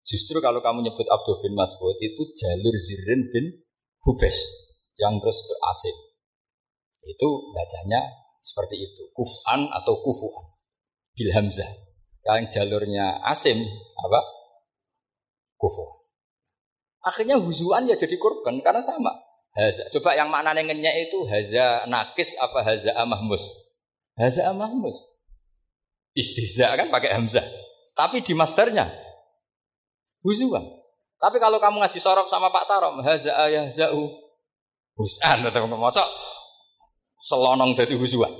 [0.00, 3.68] Justru kalau kamu nyebut Abdul bin Mas'ud itu jalur Zirin bin
[4.08, 4.48] Hubes
[4.96, 5.96] yang terus ke Asim.
[7.04, 8.00] Itu bacanya
[8.40, 9.02] seperti itu.
[9.12, 10.56] Kufan atau kufuan.
[11.14, 11.68] Bil Hamzah.
[12.24, 13.60] Yang jalurnya Asim
[13.96, 14.20] apa?
[15.56, 16.00] Kufuan.
[17.00, 19.12] Akhirnya huzuan ya jadi korban karena sama.
[19.56, 19.88] Haza.
[19.90, 23.42] Coba yang maknanya ngenyek itu haza nakis apa haza amahmus?
[24.14, 24.94] Haza amahmus.
[26.14, 27.42] Istihza kan pakai hamzah.
[27.96, 28.86] Tapi di masternya
[30.22, 30.62] huzuan.
[31.20, 34.08] Tapi kalau kamu ngaji sorok sama Pak Tarom, haza ayah zau
[34.96, 36.08] husan atau mosok
[37.20, 38.32] selonong dari huzuan.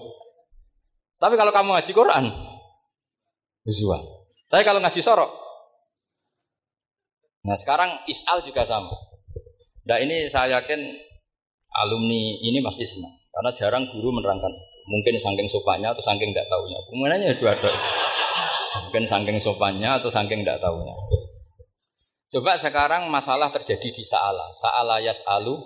[1.20, 2.24] Tapi kalau kamu ngaji Quran,
[3.68, 4.01] huzuan.
[4.49, 5.31] Tapi kalau ngaji sorok,
[7.45, 8.97] nah sekarang isal juga sama.
[9.85, 10.81] Nah ini saya yakin
[11.76, 14.51] alumni ini pasti senang karena jarang guru menerangkan
[14.91, 16.78] Mungkin saking sopannya atau saking tidak tahunya.
[16.91, 17.74] Kemudiannya dua-dua.
[18.91, 20.95] Mungkin saking sopannya atau saking tidak tahunya.
[22.31, 24.51] Coba sekarang masalah terjadi di Sa'ala.
[24.51, 25.62] Sa'ala yas'alu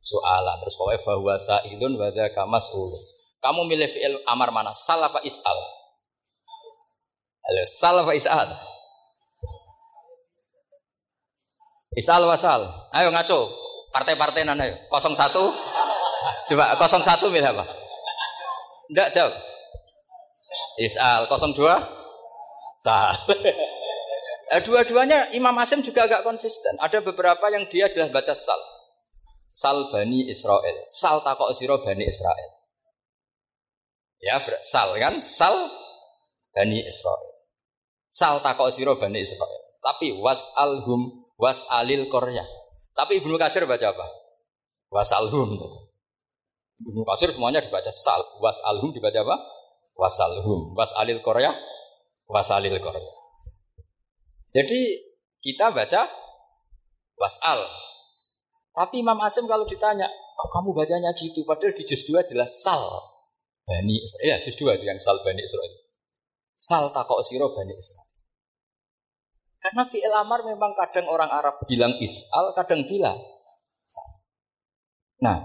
[0.00, 0.56] soalan.
[0.64, 2.92] Terus pokoknya bahwa sa'ilun wada kamas'ul.
[3.40, 4.72] Kamu milih fi'il amar mana?
[4.76, 5.58] Sal apa is'al?
[7.40, 8.48] Halo, sal apa is'al?
[11.96, 12.60] Is'al wasal.
[12.94, 13.50] Ayo ngaco.
[13.90, 14.76] Partai-partai nana ayo.
[14.92, 15.34] 01.
[16.46, 17.64] Coba 01 milih apa?
[18.92, 19.34] Enggak jawab.
[20.78, 21.56] Is'al 02.
[22.80, 23.14] Sal.
[24.50, 26.74] Eh, dua-duanya Imam Asim juga agak konsisten.
[26.82, 28.58] Ada beberapa yang dia jelas baca sal.
[29.50, 30.86] Sal Bani Israel.
[30.86, 32.50] Sal takok siro Bani Israel.
[34.22, 35.26] Ya, sal kan?
[35.26, 35.66] Sal
[36.54, 37.34] Bani Israel.
[38.06, 39.74] Sal takok siro Bani Israel.
[39.82, 42.46] Tapi was alhum was alil korya.
[42.94, 44.06] Tapi Ibnu Kasir baca apa?
[44.94, 45.58] Was alhum.
[46.86, 48.22] Ibnu Kasir semuanya dibaca sal.
[48.38, 49.36] Was alhum dibaca apa?
[49.98, 50.78] Was alhum.
[50.78, 51.50] Was alil korya.
[52.30, 53.10] Was alil korya.
[54.54, 54.98] Jadi
[55.42, 56.06] kita baca
[57.18, 57.89] wasal.
[58.70, 60.06] Tapi Imam Asim kalau ditanya,
[60.38, 61.42] kamu bacanya gitu?
[61.42, 62.80] Padahal di juz 2 jelas sal.
[63.66, 64.24] Bani Israel.
[64.24, 65.74] Ya, juz 2 itu yang sal Bani Israel.
[66.54, 68.08] Sal takok siro Bani Israel.
[69.60, 73.20] Karena fi'il amar memang kadang orang Arab bilang is'al, kadang bilang
[73.84, 74.08] sal.
[75.20, 75.36] Nah,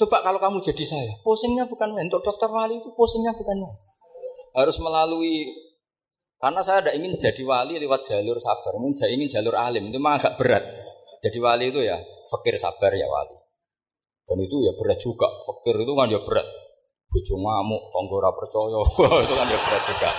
[0.00, 2.08] coba kalau kamu jadi saya, posingnya bukan main.
[2.08, 3.76] Untuk daftar wali itu posingnya bukan main.
[4.56, 5.52] Harus melalui
[6.40, 10.16] karena saya tidak ingin jadi wali lewat jalur sabar, saya ingin jalur alim itu mah
[10.16, 10.64] agak berat.
[11.22, 11.94] Jadi wali itu ya
[12.26, 13.38] fakir sabar ya wali.
[14.26, 15.30] Dan itu ya berat juga.
[15.46, 16.46] Fakir itu kan ya berat.
[17.12, 18.80] Bojo ngamuk, tonggora percaya,
[19.28, 20.10] itu kan ya berat juga.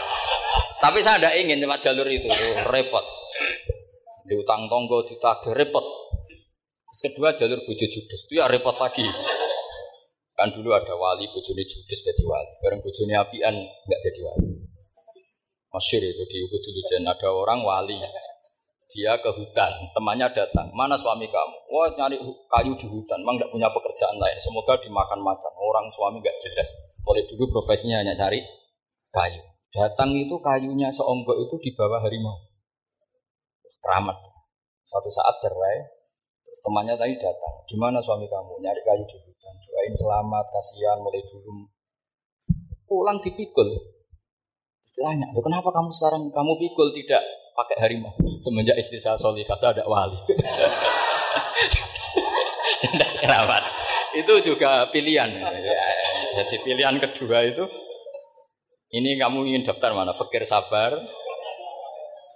[0.80, 2.30] Tapi saya tidak ingin lewat jalur itu,
[2.70, 3.06] repot.
[4.24, 5.84] Di utang tonggo ditagih repot.
[5.84, 9.01] Terus kedua jalur bojo judes itu ya repot lagi.
[10.38, 14.54] Kan dulu ada wali bojone judes jadi wali, bareng bojone apian nggak jadi wali.
[15.74, 17.97] Masyur itu di Ubudul ada orang wali.
[18.94, 20.70] Dia ke hutan, temannya datang.
[20.70, 21.58] Mana suami kamu?
[21.74, 23.18] Wah nyari kayu di hutan.
[23.26, 24.38] Memang tidak punya pekerjaan lain.
[24.38, 25.50] Semoga dimakan macan.
[25.58, 26.70] Orang suami nggak jelas.
[27.10, 28.38] Oleh dulu profesinya hanya cari
[29.10, 29.41] kayu.
[29.74, 32.38] Datang itu kayunya seonggok itu di bawah harimau.
[33.82, 34.16] Keramat.
[34.86, 35.89] Suatu saat cerai.
[36.46, 37.66] Terus temannya tadi datang.
[37.66, 38.62] Gimana suami kamu?
[38.62, 39.54] Nyari kayu di hutan.
[39.58, 41.66] Doain selamat, kasihan, mulai dulu.
[42.86, 43.74] Pulang dipikul
[44.94, 48.14] Tanya, kenapa kamu sekarang kamu pikul tidak pakai harimau?
[48.41, 50.18] Semenjak istri saya solihah, saya ada wali.
[52.84, 53.64] Tidak kerabat.
[54.14, 55.30] Itu juga pilihan.
[56.34, 57.66] Jadi pilihan kedua itu,
[58.93, 60.14] ini kamu ingin daftar mana?
[60.14, 60.97] Fakir sabar,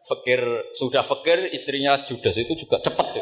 [0.05, 0.41] fakir
[0.77, 3.13] sudah fakir, istrinya judas itu juga cepat.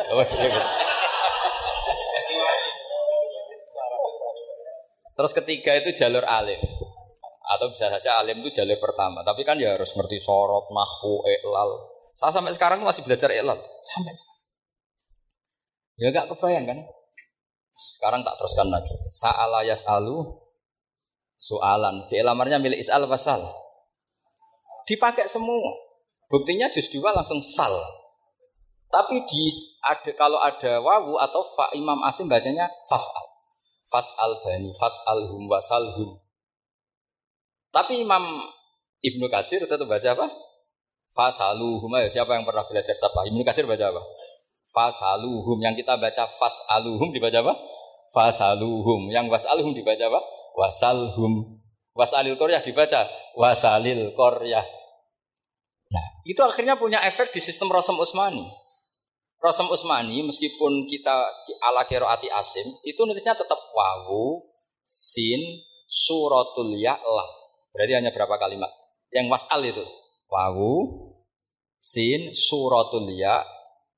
[5.16, 6.60] Terus ketiga itu jalur alim.
[7.46, 9.22] Atau bisa saja alim itu jalur pertama.
[9.22, 11.70] Tapi kan ya harus ngerti sorot, nahu, elal.
[12.18, 13.60] Saya sampai sekarang masih belajar elal.
[13.86, 14.42] Sampai sekarang.
[15.96, 16.80] Ya gak kebayang kan?
[17.76, 18.96] Sekarang tak teruskan lagi.
[19.12, 20.46] Sa'ala yas'alu
[21.40, 22.08] soalan.
[22.10, 23.46] Fi'il amarnya milik is'al wasal.
[24.90, 25.76] Dipakai semua.
[26.26, 27.74] Buktinya juz dua langsung sal.
[28.90, 29.52] Tapi di
[29.86, 33.26] ada kalau ada wawu atau fa Imam Asim bacanya fasal.
[33.86, 36.18] Fasal bani, fasal hum, wasal hum.
[37.76, 38.24] Tapi Imam
[39.04, 40.32] Ibnu Kasir tetap baca apa?
[41.12, 43.28] Fasaluhum ya siapa yang pernah belajar siapa?
[43.28, 44.00] Ibnu Kasir baca apa?
[44.72, 47.54] Fasaluhum yang kita baca fasaluhum dibaca apa?
[48.16, 50.24] Fasaluhum yang wasaluhum dibaca apa?
[50.56, 51.60] Wasalhum
[51.96, 54.64] wasalil koryah dibaca wasalil koryah.
[55.92, 58.44] Nah, itu akhirnya punya efek di sistem Rosem Usmani.
[59.40, 61.28] Rosem Usmani meskipun kita
[61.64, 64.44] ala keroati asim itu nulisnya tetap wawu,
[64.84, 65.40] sin,
[65.86, 67.45] suratul ya, lam.
[67.76, 68.72] Berarti hanya berapa kalimat?
[69.12, 69.84] Yang wasal itu.
[70.32, 70.74] Wawu,
[71.76, 73.44] sin, suratul ya,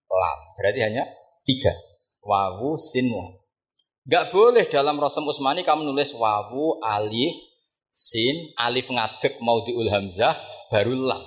[0.09, 0.39] lam.
[0.57, 1.05] Berarti hanya
[1.45, 1.77] tiga.
[2.25, 3.37] Wawu, sin, lam.
[4.09, 7.37] Gak boleh dalam Rasul Usmani kamu nulis wawu, alif,
[7.93, 10.33] sin, alif ngadek mau diul hamzah,
[10.73, 11.21] baru lam.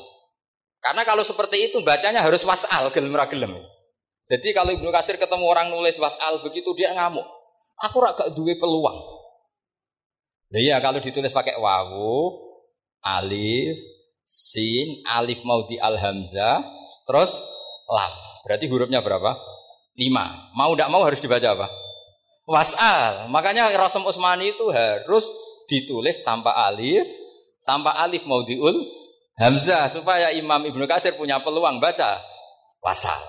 [0.82, 3.52] Karena kalau seperti itu bacanya harus wasal, gelem gelem.
[4.30, 7.26] Jadi kalau Ibnu Kasir ketemu orang nulis wasal begitu dia ngamuk.
[7.84, 9.19] Aku gak duwe peluang.
[10.50, 12.34] Iya kalau ditulis pakai wawu,
[13.06, 13.78] alif,
[14.26, 16.58] sin, alif mau di al hamzah,
[17.06, 17.38] terus
[17.86, 18.12] lam.
[18.42, 19.38] Berarti hurufnya berapa?
[19.94, 20.50] Lima.
[20.58, 21.66] Mau tidak mau harus dibaca apa?
[22.50, 23.30] Wasal.
[23.30, 25.22] Makanya Rasul Usmani itu harus
[25.70, 27.06] ditulis tanpa alif,
[27.62, 28.74] tanpa alif mau diul
[29.38, 32.18] hamzah supaya Imam Ibnu Kasir punya peluang baca
[32.82, 33.22] wasal.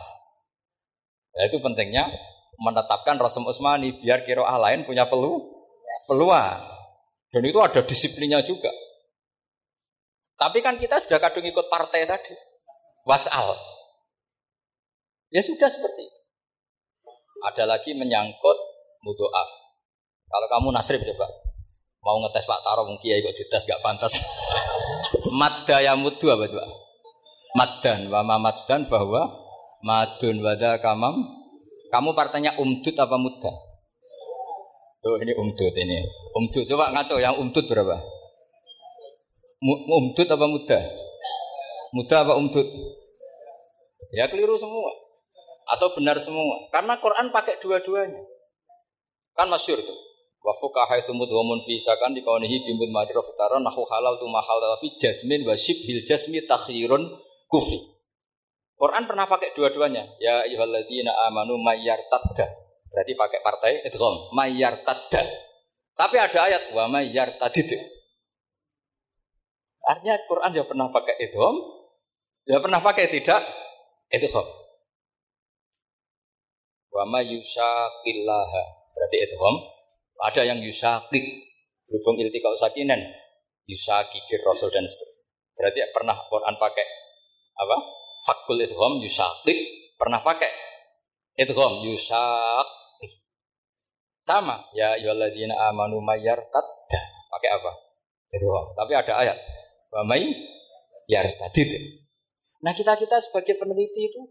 [1.37, 2.09] Ya, itu pentingnya
[2.59, 5.37] menetapkan Rasul Utsmani biar kiroah lain punya pelu
[6.09, 6.80] peluang.
[7.31, 8.69] Dan itu ada disiplinnya juga.
[10.35, 12.35] Tapi kan kita sudah kadung ikut partai tadi.
[13.07, 13.55] Wasal.
[15.31, 16.19] Ya sudah seperti itu.
[17.47, 18.57] Ada lagi menyangkut
[19.01, 19.49] mudoaf.
[20.27, 21.27] Kalau kamu nasrib coba.
[22.01, 24.17] Mau ngetes Pak Taro mungkin ya ikut dites gak pantas.
[25.39, 26.65] Madda ya mudu apa coba?
[27.51, 29.27] Maddan wa maddan bahwa
[29.83, 31.19] madun wada kamam.
[31.91, 33.51] Kamu partainya umdut apa muda?
[35.01, 36.05] Oh ini umdut ini.
[36.37, 37.97] Umdut coba ngaco yang umdut berapa?
[39.65, 40.79] Umdut apa muda?
[41.91, 42.67] Muda apa umdut?
[44.13, 44.93] Ya keliru semua.
[45.73, 46.69] Atau benar semua.
[46.69, 48.21] Karena Quran pakai dua-duanya.
[49.33, 49.99] Kan masyur tuh.
[50.41, 54.57] Wa fuqaha sumut wa munfisakan di kaunihi bimbun madira fitara nahu halal tu mahal
[54.97, 57.09] jasmin wa shibhil jasmi takhirun
[57.49, 57.77] kufi.
[58.77, 60.05] Quran pernah pakai dua-duanya.
[60.21, 62.70] Ya ayyuhalladzina amanu mayyartadda.
[62.91, 65.23] Berarti pakai partai idgham mayyartadda.
[65.95, 67.71] Tapi ada ayat wa mayyartadid.
[69.81, 71.55] Artinya Quran ya pernah pakai idgham,
[72.43, 73.47] ya pernah pakai tidak
[74.11, 74.43] idgham.
[76.91, 78.63] Wa mayyushaqillaha.
[78.91, 79.55] Berarti idgham
[80.21, 81.23] ada yang yusakik,
[81.87, 83.01] berhubung iltika sakinen,
[83.71, 85.23] yusakikir rasul dan seterusnya.
[85.55, 86.87] Berarti pernah Quran pakai
[87.55, 87.77] apa?
[88.21, 89.57] Fakul idgham yusakik,
[89.95, 90.51] pernah pakai
[91.39, 92.80] idgham yusakik.
[94.21, 97.01] Sama, ya ayyuhalladzina amanu mayyartadda.
[97.31, 97.71] Pakai apa?
[98.31, 98.65] Idgham.
[98.77, 99.37] Tapi ada ayat.
[99.89, 100.29] Wa may
[101.09, 101.73] yartadid.
[102.61, 104.21] Nah kita-kita sebagai peneliti itu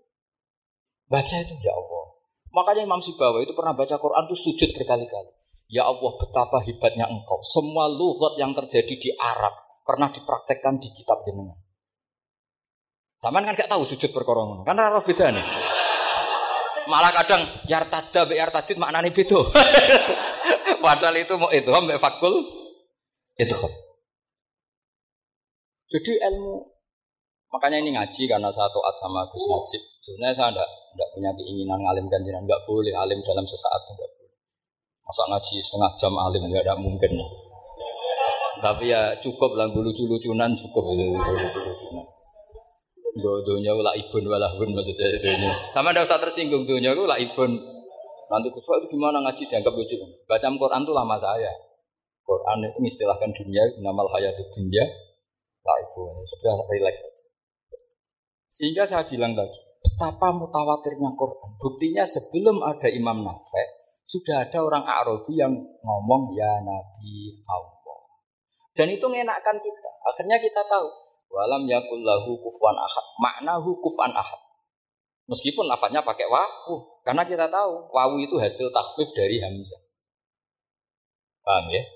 [1.11, 2.05] baca itu ya Allah.
[2.51, 5.33] Makanya Imam Sibawa itu pernah baca Quran itu sujud berkali-kali.
[5.71, 7.39] Ya Allah betapa hebatnya engkau.
[7.47, 9.55] Semua lughat yang terjadi di Arab
[9.87, 11.59] pernah dipraktekkan di kitab jenengan.
[13.21, 14.65] Zaman kan gak tahu sujud berkorong.
[14.67, 15.45] Karena roh beda nih.
[16.91, 19.39] Malah kadang yartada be yartadid maknanya beda.
[20.85, 22.35] Padahal itu mau itu mbak fakul
[23.39, 23.55] itu.
[25.91, 26.55] Jadi ilmu
[27.51, 29.83] makanya ini ngaji karena saya taat sama Gus Najib.
[30.03, 30.69] Sebenarnya saya enggak,
[30.99, 34.11] enggak punya keinginan ngalim kanjiran, enggak boleh alim dalam sesaat enggak
[35.07, 37.11] Masa ngaji setengah jam alim nggak ada mungkin.
[38.63, 41.70] Tapi ya cukup lah lucu-lucunan cukup lucu-lucunan.
[43.11, 45.51] Gue dunia lah ibun walahun maksudnya dunia.
[45.75, 47.59] Sama ada usah tersinggung dunia gue lah ibun.
[48.31, 49.99] Nanti kuswa itu gimana ngaji dianggap lucu?
[50.31, 51.51] Baca Quran itu lama saya.
[52.23, 54.87] Quran itu mengistilahkan dunia, nama hayat dunia.
[55.67, 57.25] Lah ibun sudah relax saja.
[58.47, 61.51] Sehingga saya bilang lagi, betapa mutawatirnya Quran.
[61.59, 63.69] Buktinya sebelum ada Imam Nafek,
[64.07, 67.99] sudah ada orang Arabi yang ngomong ya Nabi Allah.
[68.79, 69.91] Dan itu mengenakkan kita.
[70.07, 71.10] Akhirnya kita tahu.
[71.31, 73.07] Walam yakullahu kufwan ahad.
[73.23, 74.41] Maknahu kufan ahad.
[75.31, 77.01] Meskipun lafadznya pakai wawu.
[77.07, 79.79] Karena kita tahu wawu itu hasil takfif dari hamzah.
[81.47, 81.87] Paham ya?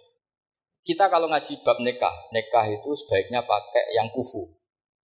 [0.87, 4.55] Kita kalau ngaji bab nikah, nikah itu sebaiknya pakai yang kufu.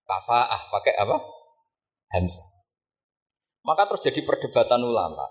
[0.06, 1.16] Kafaah, pakai apa?
[2.14, 2.46] Hamzah.
[3.66, 5.26] Maka terjadi perdebatan ulama.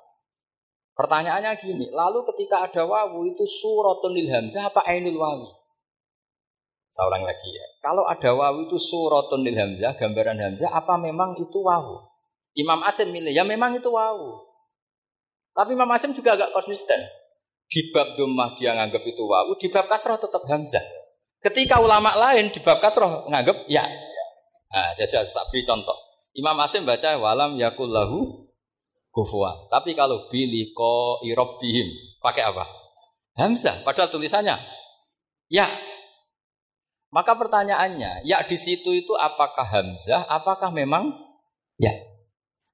[0.99, 5.58] Pertanyaannya gini, lalu ketika ada wawu itu suratun lil hamzah apa ainul wawi?
[6.89, 7.65] Seorang lagi ya.
[7.85, 12.01] Kalau ada wawu itu suratun lil hamzah, gambaran hamzah apa memang itu wawu?
[12.57, 14.41] Imam Asim milih, ya memang itu wawu.
[15.53, 16.97] Tapi Imam Asim juga agak konsisten.
[17.69, 20.81] Di bab domah dia nganggap itu wawu, di bab kasroh tetap hamzah.
[21.39, 23.85] Ketika ulama lain di bab kasroh nganggap ya.
[24.69, 25.95] Nah, jajal, tak beri contoh.
[26.33, 28.49] Imam Asim baca walam yakullahu
[29.13, 29.69] kufuan.
[29.69, 32.65] Tapi kalau bili ko irobihim pakai apa?
[33.37, 33.85] Hamzah.
[33.85, 34.57] Padahal tulisannya
[35.53, 35.69] ya.
[37.09, 40.29] Maka pertanyaannya, ya di situ itu apakah hamzah?
[40.29, 41.09] Apakah memang
[41.81, 41.89] ya?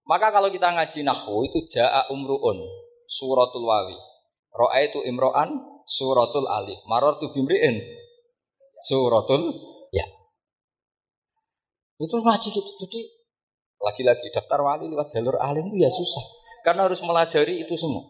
[0.05, 2.59] Maka kalau kita ngaji nahwu itu jaa umruun
[3.07, 3.95] suratul wawi.
[4.51, 5.55] Roa itu imro'an
[5.88, 6.83] suratul alif.
[6.91, 7.79] Maror tu bimriin
[8.83, 9.55] suratul
[9.95, 10.05] ya.
[11.95, 12.71] Itu ngaji gitu.
[12.86, 12.99] Jadi
[13.79, 16.25] lagi-lagi daftar wali lewat jalur alim itu ya susah.
[16.67, 18.03] Karena harus melajari itu semua.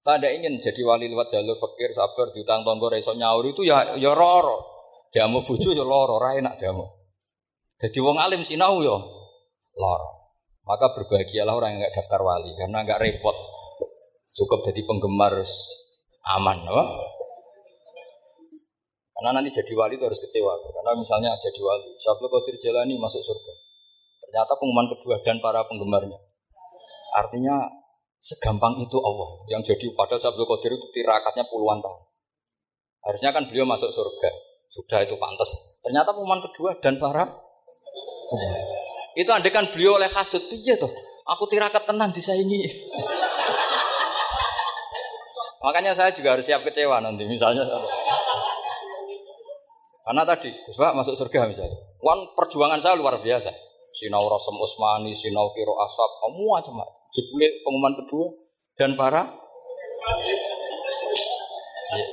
[0.00, 3.96] Saya tidak ingin jadi wali lewat jalur fakir, sabar, diutang tonggo, reso nyaur itu ya
[4.00, 4.79] ya roro.
[5.10, 6.86] Jamu bucu ya loro, ora enak jamu.
[7.82, 8.94] Jadi wong alim sinau ya
[9.78, 10.10] loro.
[10.62, 13.34] Maka berbahagialah orang yang nggak daftar wali karena nggak repot.
[14.30, 15.42] Cukup jadi penggemar
[16.38, 16.78] aman, no?
[19.10, 20.54] Karena nanti jadi wali itu harus kecewa.
[20.62, 23.52] Karena misalnya jadi wali, Syablu Qadir Jalani masuk surga.
[24.22, 26.16] Ternyata pengumuman kedua dan para penggemarnya.
[27.18, 27.66] Artinya
[28.20, 32.00] segampang itu Allah yang jadi padahal Sabtu Qadir itu tirakatnya puluhan tahun.
[33.10, 34.49] Harusnya kan beliau masuk surga.
[34.70, 35.82] Sudah itu pantas.
[35.82, 37.26] Ternyata pengumuman kedua dan para
[39.18, 40.90] itu andekan beliau oleh hasut, iya tuh.
[41.34, 42.62] Aku tirakat tenan di ini.
[45.66, 47.66] Makanya saya juga harus siap kecewa nanti misalnya.
[50.06, 51.76] Karena tadi, Gus masuk surga misalnya.
[52.00, 53.50] Wan perjuangan saya luar biasa.
[53.90, 56.86] Sinau Rasem Usmani, Sinau Kiro Asap, semua cuma.
[57.10, 58.26] Jebule pengumuman kedua
[58.78, 59.26] dan para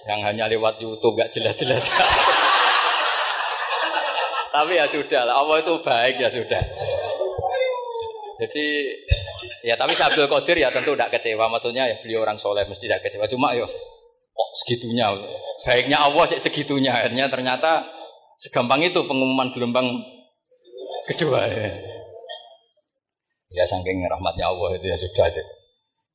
[0.10, 1.94] yang hanya lewat YouTube gak jelas-jelas.
[4.58, 6.58] Tapi ya sudah lah, Allah itu baik ya sudah.
[8.42, 8.66] Jadi
[9.62, 11.46] ya tapi Abdul Qadir ya tentu tidak kecewa.
[11.46, 13.30] Maksudnya ya beliau orang soleh mesti tidak kecewa.
[13.30, 13.70] Cuma yo
[14.34, 15.14] kok segitunya
[15.62, 17.86] baiknya Allah cek segitunya akhirnya ternyata
[18.42, 19.94] segampang itu pengumuman gelombang
[21.06, 21.70] kedua ya.
[23.54, 25.44] Ya saking rahmatnya Allah itu ya sudah itu.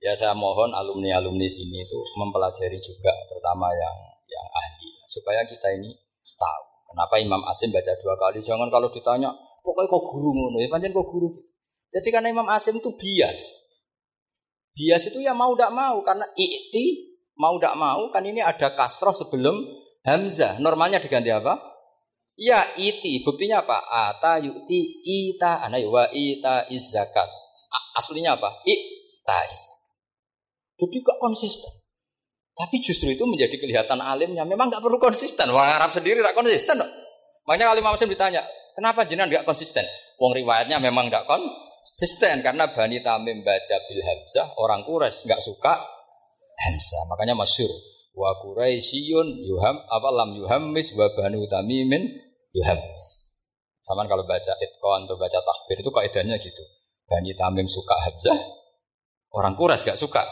[0.03, 5.95] Ya saya mohon alumni-alumni sini itu mempelajari juga terutama yang yang ahli supaya kita ini
[6.34, 8.45] tahu kenapa Imam Asim baca dua kali.
[8.45, 9.32] Jangan kalau ditanya
[9.64, 11.32] pokoknya kok guru ngono ya panjang kok guru.
[11.88, 13.64] Jadi karena Imam Asim itu bias.
[14.76, 17.12] Bias itu ya mau tidak mau karena i'ti
[17.43, 19.66] Mau tidak mau kan ini ada kasroh sebelum
[20.07, 20.61] hamzah.
[20.61, 21.59] Normalnya diganti apa?
[22.36, 23.18] Ya iti.
[23.24, 23.82] Buktinya apa?
[23.82, 27.28] Ata yu'ti ita ana wa ita izakat.
[27.97, 28.62] Aslinya apa?
[28.62, 29.80] Ita izakat.
[30.78, 31.82] Jadi kok konsisten.
[32.53, 34.44] Tapi justru itu menjadi kelihatan alimnya.
[34.44, 35.48] Memang nggak perlu konsisten.
[35.48, 36.80] Orang Arab sendiri nggak konsisten.
[36.80, 36.92] Dong.
[37.48, 38.44] Makanya Imam Muslim ditanya,
[38.76, 39.82] kenapa jenengan nggak konsisten?
[40.20, 45.74] Wong riwayatnya memang nggak konsisten karena Bani Tamim baca bil Hamzah, orang Quraisy nggak suka
[46.62, 46.98] Hamsa.
[47.11, 47.72] Makanya masyur.
[48.12, 52.05] Wa Quraisyun yuham apa lam yuhammis wa banu tamimin
[52.53, 53.32] yuhammis.
[53.82, 56.62] Sama kalau baca itqan atau baca takbir itu kaidahnya gitu.
[57.09, 58.38] Bani Tamim suka Hamzah,
[59.34, 60.22] orang Quraisy gak suka.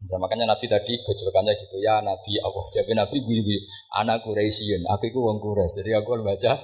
[0.00, 3.58] Nah, makanya Nabi tadi gejolkannya gitu ya Nabi Allah jadi Nabi gue gue
[4.00, 6.56] anak Quraisyun aku itu wong Quraisy jadi aku baca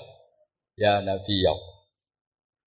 [0.80, 1.52] ya Nabi ya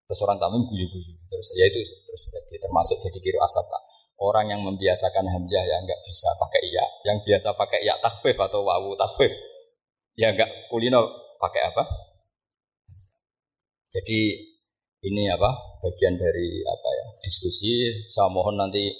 [0.05, 3.89] terus orang Tamim gue gue terus ya itu terus jadi termasuk jadi kiri asap pak
[4.19, 8.67] Orang yang membiasakan hamzah ya nggak bisa pakai iya, yang biasa pakai iya takfif atau
[8.67, 9.31] wawu takfif,
[10.19, 11.07] ya nggak kulino
[11.39, 11.87] pakai apa?
[13.87, 14.19] Jadi
[15.07, 17.95] ini apa bagian dari apa ya diskusi.
[18.11, 18.91] Saya mohon nanti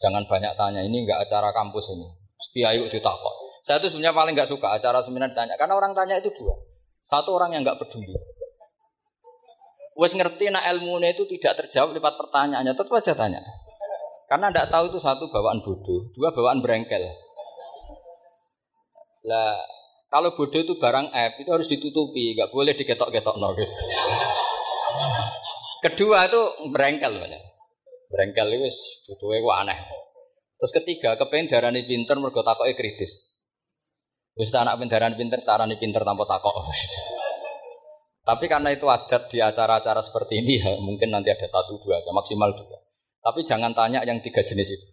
[0.00, 0.80] jangan banyak tanya.
[0.84, 2.06] Ini nggak acara kampus ini.
[2.36, 3.34] Setiap yuk ditakok.
[3.66, 6.54] Saya itu sebenarnya paling nggak suka acara seminar tanya karena orang tanya itu dua.
[7.02, 8.14] Satu orang yang nggak peduli.
[9.96, 13.40] Wes ngerti nak ilmunya itu tidak terjawab lewat pertanyaannya, tetap aja tanya.
[14.28, 17.00] Karena tidak tahu itu satu bawaan bodoh, dua bawaan berengkel.
[19.24, 19.56] Lah
[20.12, 23.74] kalau bodoh itu barang app itu harus ditutupi, nggak boleh diketok-ketok gitu.
[25.86, 27.42] Kedua itu berengkel banyak.
[28.06, 28.70] Berengkel itu
[29.12, 29.78] butuhnya gua aneh.
[30.56, 33.36] Terus ketiga, kepengen darani pinter mergo takoke kritis.
[34.36, 36.64] Wis anak pendaran pinter, darani pinter tanpa takok.
[38.26, 42.10] Tapi karena itu adat di acara-acara seperti ini ya, mungkin nanti ada satu dua aja
[42.10, 42.78] maksimal dua.
[43.22, 44.86] Tapi jangan tanya yang tiga jenis itu.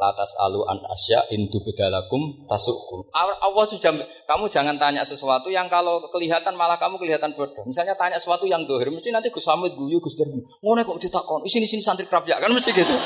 [0.00, 3.04] Latas alu an asya intu bedalakum tasukum.
[3.12, 3.92] Allah sudah
[4.24, 7.68] kamu jangan tanya sesuatu yang kalau kelihatan malah kamu kelihatan bodoh.
[7.68, 10.40] Misalnya tanya sesuatu yang dohir, mesti nanti Gus Hamid guyu Gus Darbi.
[10.64, 11.44] Ngono kok ditakon.
[11.44, 12.96] Sini sini santri kerap ya kan mesti gitu.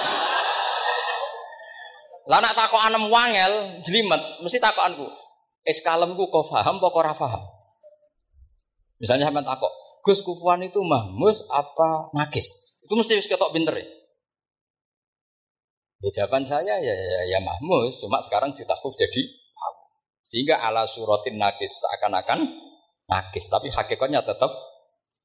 [2.30, 5.10] Lah nak takok anem wangel, jelimet, mesti takokanku.
[5.66, 7.12] Es kalemku kau paham apa ora?
[9.02, 12.78] Misalnya sampean takok, Gus Kufuan itu mahmus apa nakis?
[12.86, 13.86] Itu mesti wis ketok pinter ya.
[16.04, 19.24] Ya jawaban saya ya ya, ya mahmus, cuma sekarang ditakuf jadi
[20.24, 22.48] sehingga ala suratin nakis seakan-akan
[23.08, 24.48] nakis, tapi hakikatnya tetap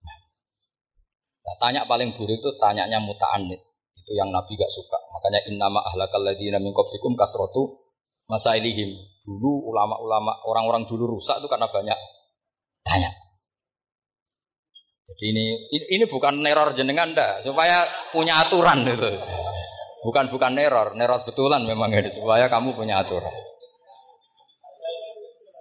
[0.03, 3.59] nah, tanya paling buruk itu tanyanya muta'anid.
[3.95, 4.99] Itu yang Nabi gak suka.
[5.15, 7.80] Makanya innama ahlakal ladina min qablikum kasrotu
[8.27, 8.91] masailihim.
[9.23, 11.99] Dulu ulama-ulama orang-orang dulu rusak itu karena banyak
[12.84, 13.11] tanya.
[15.09, 15.45] Jadi ini
[15.95, 19.38] ini bukan neror jenengan dah, supaya punya aturan itu.
[20.00, 23.32] Bukan bukan neror, neror betulan memang ini supaya kamu punya aturan.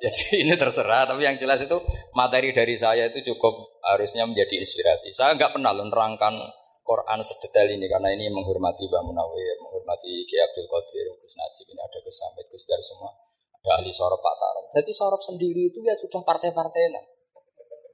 [0.02, 1.74] Jadi ini terserah, tapi yang jelas itu
[2.14, 5.10] materi dari saya itu cukup harusnya menjadi inspirasi.
[5.10, 6.38] Saya nggak pernah menerangkan
[6.86, 11.80] Quran sedetail ini karena ini menghormati Mbak Munawir, menghormati Ki Abdul Qadir, Gus Najib, ini
[11.82, 13.10] ada Gus Samit, Gus Dar semua,
[13.58, 14.64] ada ahli sorop Pak Tarok.
[14.78, 17.17] Jadi sorop sendiri itu ya sudah partai-partainan.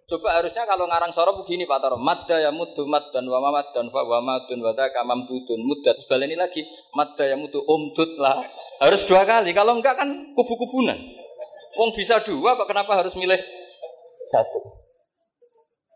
[0.05, 1.97] Coba harusnya kalau ngarang sorob begini Pak Taro.
[1.97, 3.41] Madda ya muddu dan wa
[3.73, 5.65] dan fa wa madun wa daka mamdudun.
[5.65, 6.61] Mudda terus ini lagi.
[6.93, 8.45] Madda ya muddu umdud lah.
[8.85, 9.57] Harus dua kali.
[9.57, 11.01] Kalau enggak kan kubu-kubunan.
[11.81, 13.41] Wong bisa dua kok kenapa harus milih
[14.29, 14.61] satu?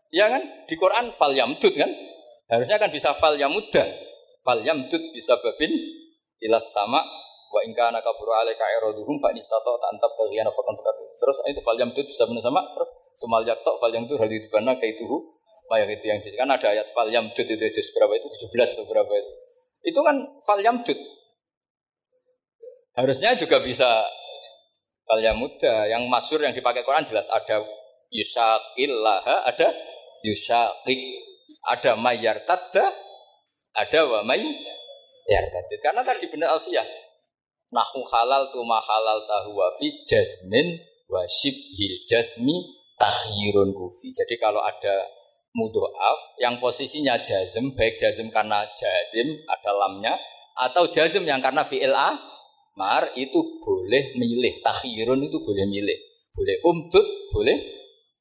[0.09, 0.41] Ya kan?
[0.65, 1.93] Di Quran fal yamdud kan?
[2.49, 3.85] Harusnya kan bisa fal yamudda.
[4.41, 5.69] Fal yamdud bisa babin
[6.41, 7.05] ilas sama
[7.49, 10.77] Wa in kana kaburu alaika iraduhum fa in istata antab taghiyana faqan
[11.17, 12.89] Terus itu fal yamdud bisa sama terus
[13.19, 15.35] sumal yaktok fal yang itu hal itu bana kaituhu
[15.69, 18.25] Mayak itu yang kan ada ayat fal yamdud itu juz berapa itu?
[18.25, 19.31] 17 atau berapa itu.
[19.85, 20.97] Itu kan fal yamdud.
[22.97, 24.01] Harusnya juga bisa
[25.05, 25.85] fal yamuda.
[25.85, 27.61] Yang masyur yang dipakai Quran jelas ada
[28.09, 29.69] yusaqillaha ada
[30.25, 30.99] yusaqik
[31.69, 32.89] ada mayar tadda
[33.77, 34.41] ada wa may
[35.29, 36.85] yartadid karena tadi benar alfiyah
[37.69, 44.11] Nahu halal tu ma halal tahu wa fi jasmin wa shibhil jasmi takhirun kufi.
[44.11, 45.07] Jadi kalau ada
[45.55, 50.13] mudoaf yang posisinya jazm, baik jazm karena jazim ada lamnya,
[50.59, 51.95] atau jazm yang karena fi'il
[52.75, 54.59] mar itu boleh milih.
[54.59, 55.99] Takhirun itu boleh milih.
[56.35, 57.57] Boleh umdud, boleh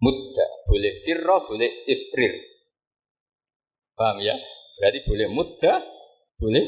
[0.03, 2.35] mudda, boleh firro, boleh ifrir.
[3.95, 4.35] Paham ya?
[4.79, 5.75] Berarti boleh mudda,
[6.39, 6.65] boleh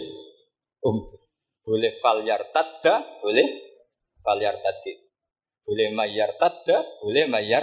[0.82, 1.22] umdud.
[1.62, 3.46] Boleh falyar tadda, boleh
[4.22, 4.98] falyar tadid.
[5.62, 7.62] Boleh mayar tadda, boleh mayar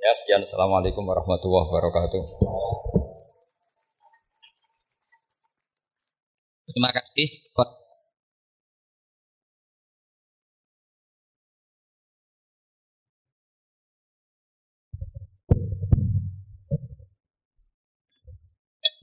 [0.00, 0.40] Ya sekian.
[0.40, 2.22] Assalamualaikum warahmatullahi wabarakatuh.
[6.72, 7.28] Terima kasih.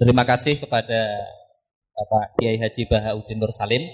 [0.02, 1.02] Terima kasih kepada
[1.94, 3.86] Bapak Kiai Haji Bahauddin Nur Salim.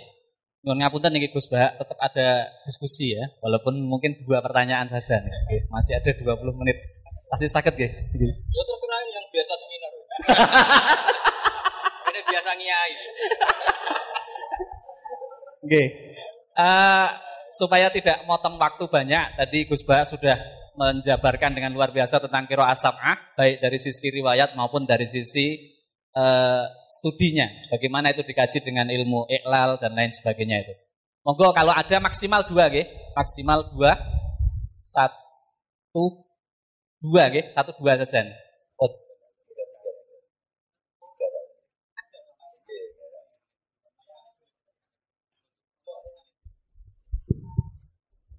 [0.63, 5.67] Nyuwun ngapunten niki Gus Bah, tetap ada diskusi ya, walaupun mungkin dua pertanyaan saja nih.
[5.67, 6.92] Masih ada 20 menit.
[7.33, 7.89] Pasti sakit ya?
[7.89, 9.91] Ya terserah yang biasa seminar.
[12.13, 12.93] Ini biasa ngiai.
[15.65, 15.83] Oke.
[16.53, 17.09] Uh,
[17.49, 20.37] supaya tidak motong waktu banyak, tadi Gus Bah sudah
[20.77, 25.57] menjabarkan dengan luar biasa tentang kiro asab'ah, baik dari sisi riwayat maupun dari sisi
[26.13, 30.73] uh, studinya, bagaimana itu dikaji dengan ilmu iklal dan lain sebagainya itu.
[31.25, 32.85] Monggo kalau ada maksimal dua, ge,
[33.17, 33.97] maksimal dua,
[34.77, 36.22] satu,
[37.03, 38.31] dua, ge, satu dua saja.
[38.79, 38.87] Oh.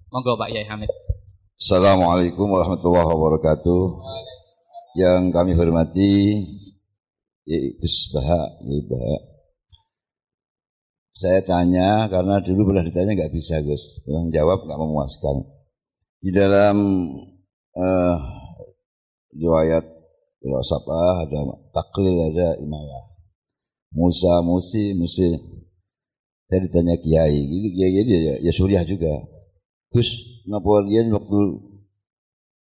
[0.09, 0.89] Monggo Pak Yai Hamid.
[1.61, 3.83] Assalamualaikum warahmatullahi wabarakatuh.
[4.97, 6.41] Yang kami hormati
[7.77, 9.17] Gus Baha, ya Baha.
[11.13, 15.53] Saya tanya karena dulu pernah ditanya nggak bisa Gus, yang jawab nggak memuaskan.
[16.17, 16.75] Di dalam
[17.77, 18.17] uh,
[19.35, 19.95] riwayat
[20.61, 21.41] Sapa ada
[21.73, 23.17] taklil ada imalah.
[23.97, 25.33] Musa, Musi, Musi.
[26.45, 29.09] Saya ditanya Kiai, gitu Kiai dia ya, ya Suriah juga.
[29.89, 30.05] Gus,
[30.45, 31.39] Napoleon waktu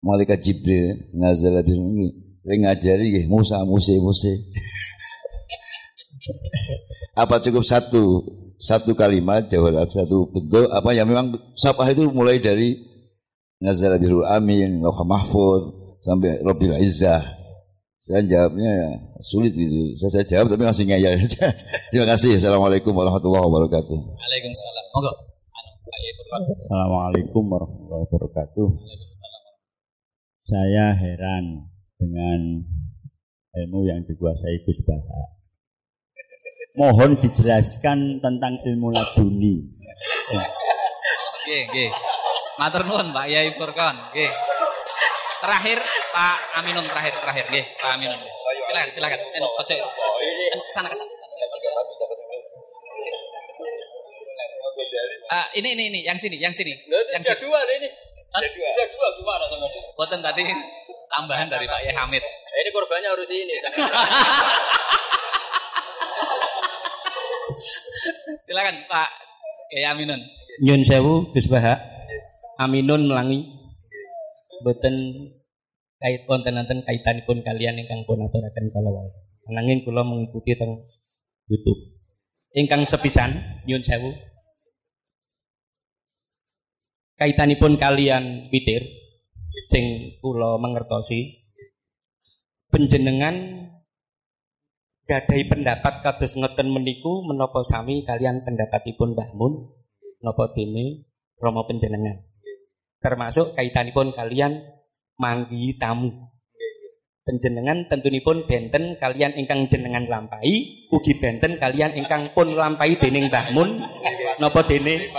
[0.02, 2.10] malaikat Jibril nazar ini
[2.42, 4.32] Ring ngajari Musa Musa Musa.
[7.22, 8.24] apa cukup satu
[8.56, 12.90] satu kalimat jawab satu bentuk apa yang memang sapah itu mulai dari
[13.60, 17.22] Nazar Birul Amin, Lauha Mahfud sampai Robil Izzah.
[18.00, 19.92] Saya jawabnya sulit itu.
[20.00, 21.20] Saya, saya jawab tapi masih ngeyel.
[21.92, 22.40] Terima kasih.
[22.40, 23.98] Assalamualaikum warahmatullahi wabarakatuh.
[24.16, 24.84] Waalaikumsalam.
[24.96, 25.12] Monggo.
[26.30, 28.68] Assalamualaikum warahmatullahi wabarakatuh.
[30.40, 31.68] Saya heran
[32.00, 32.64] dengan
[33.60, 35.36] ilmu yang dikuasai Gus Baha.
[36.80, 39.60] Mohon dijelaskan tentang ilmu laduni.
[41.44, 41.86] Oke, oke.
[42.56, 43.96] Matur nuwun Pak Yai Furkon.
[44.08, 44.30] Oke.
[45.40, 45.80] Terakhir
[46.12, 48.20] Pak Aminun terakhir terakhir nggih, Pak Aminun.
[48.68, 49.20] Silakan, silakan.
[49.32, 49.74] Eno, ojo.
[50.68, 51.08] Sana ke sana.
[55.30, 56.74] Uh, ini ini ini yang sini, yang sini.
[56.90, 57.38] Yang sini.
[57.40, 57.88] dua ini.
[58.34, 58.68] Ada dua.
[58.68, 59.94] Ada dua gimana teman-teman?
[59.96, 60.42] Boten tadi
[61.08, 62.20] tambahan dari Pak Yai Hamid.
[62.20, 63.54] Nah, ini korbannya harus ini.
[68.44, 69.08] Silakan Pak
[69.72, 70.20] Yai Aminun.
[70.60, 71.80] Nyun sewu Gus Baha.
[72.60, 73.59] Aminun melangi.
[74.60, 74.94] Boten
[76.00, 78.90] kait wonten kaitan kaitanipun kalian ingkang pun aturaken kala
[79.50, 80.86] Nanging kula mengikuti teng
[81.50, 81.98] YouTube.
[82.54, 83.34] Ingkang sepisan
[83.66, 84.14] nyun sewu.
[87.18, 88.86] Kaitanipun kalian witir
[89.68, 91.40] sing kula mengertosi
[92.70, 93.66] penjenengan
[95.10, 99.74] gadai pendapat kados ngeten meniku menapa sami kalian pendapatipun Mbah Mun
[100.22, 101.10] napa dene
[101.42, 102.29] Rama penjenengan
[103.00, 104.60] termasuk kaitanipun kalian
[105.16, 106.30] manggi tamu
[107.24, 113.52] penjenengan tentunipun benten kalian ingkang jenengan lampai ugi benten kalian ingkang pun lampai dening Mbah
[113.52, 113.80] Mun
[114.40, 115.12] napa dene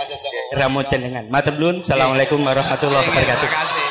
[0.54, 3.86] Rama jenengan matur nuwun assalamualaikum warahmatullahi wabarakatuh terima kasih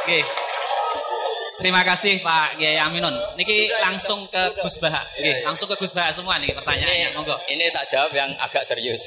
[0.00, 0.26] Oke.
[1.60, 3.12] Terima kasih Pak Kiai Aminun.
[3.36, 5.06] Niki langsung ke Gus Baha.
[5.12, 7.14] Nggih, langsung ke Gus Baha semua nih pertanyaannya.
[7.14, 7.36] Monggo.
[7.46, 9.06] Ini tak jawab yang agak serius.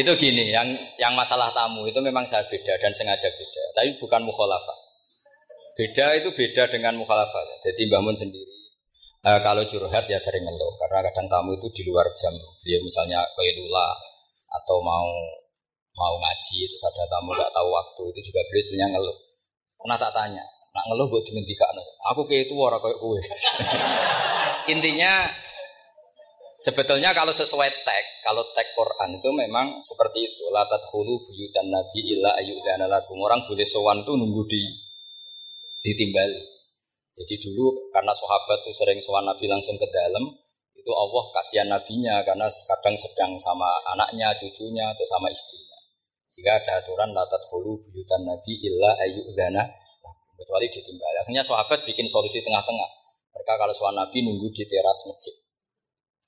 [0.00, 4.24] Itu gini, yang yang masalah tamu itu memang saya beda dan sengaja beda, tapi bukan
[4.24, 4.78] mukhalafah.
[5.76, 7.60] Beda itu beda dengan mukhalafah.
[7.64, 8.60] Jadi Mbah Mun sendiri
[9.24, 12.32] uh, kalau curhat ya sering ngeluh karena kadang tamu itu di luar jam.
[12.64, 13.88] Dia misalnya koyedula
[14.50, 15.08] atau mau
[15.96, 19.18] mau ngaji itu ada tamu nggak tahu waktu itu juga beliau punya ngeluh.
[19.80, 20.44] Pernah tak tanya,
[20.76, 21.66] nak ngeluh buat tiga
[22.12, 23.20] Aku kayak itu orang kayak gue.
[24.76, 25.12] Intinya
[26.60, 30.44] sebetulnya kalau sesuai tag, kalau tag Quran itu memang seperti itu.
[30.52, 33.16] Latat hulu buyutan nabi illa ayyudana lakum.
[33.24, 34.62] Orang boleh sowan tuh nunggu di
[35.80, 36.40] ditimbali.
[37.16, 40.28] Jadi dulu karena sahabat tuh sering sowan nabi langsung ke dalam,
[40.76, 45.78] itu Allah kasihan nabinya karena kadang sedang sama anaknya, cucunya atau sama istrinya.
[46.30, 49.64] Jika ada aturan latat hulu buyutan nabi illa ayyudana
[50.40, 51.16] kecuali ditimbali.
[51.20, 52.90] Akhirnya sahabat bikin solusi tengah-tengah.
[53.36, 55.49] Mereka kalau soal nabi nunggu di teras masjid.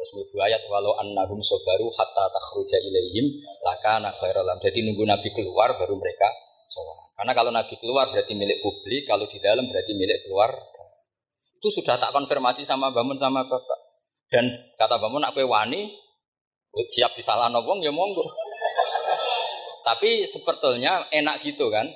[0.02, 4.58] Terus ibu ayat walau annahum sobaru hatta takhruja ilaihim lakana khairalam.
[4.58, 6.26] Jadi nunggu nabi keluar baru mereka
[6.66, 7.14] soal.
[7.14, 10.50] Karena kalau nabi keluar berarti milik publik, kalau di dalam berarti milik keluar.
[11.54, 13.78] Itu sudah tak konfirmasi sama bangun sama bapak.
[14.26, 15.94] Dan kata bangun aku wani
[16.90, 18.26] siap disalah nobong ya monggo.
[19.86, 21.86] Tapi sebetulnya enak gitu kan.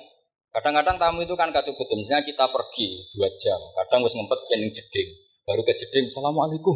[0.55, 1.75] Kadang-kadang tamu itu kan kacau.
[1.99, 5.11] Misalnya kita pergi dua jam, kadang harus ngempet kening jeding.
[5.43, 6.75] Baru ke jeding, Assalamualaikum.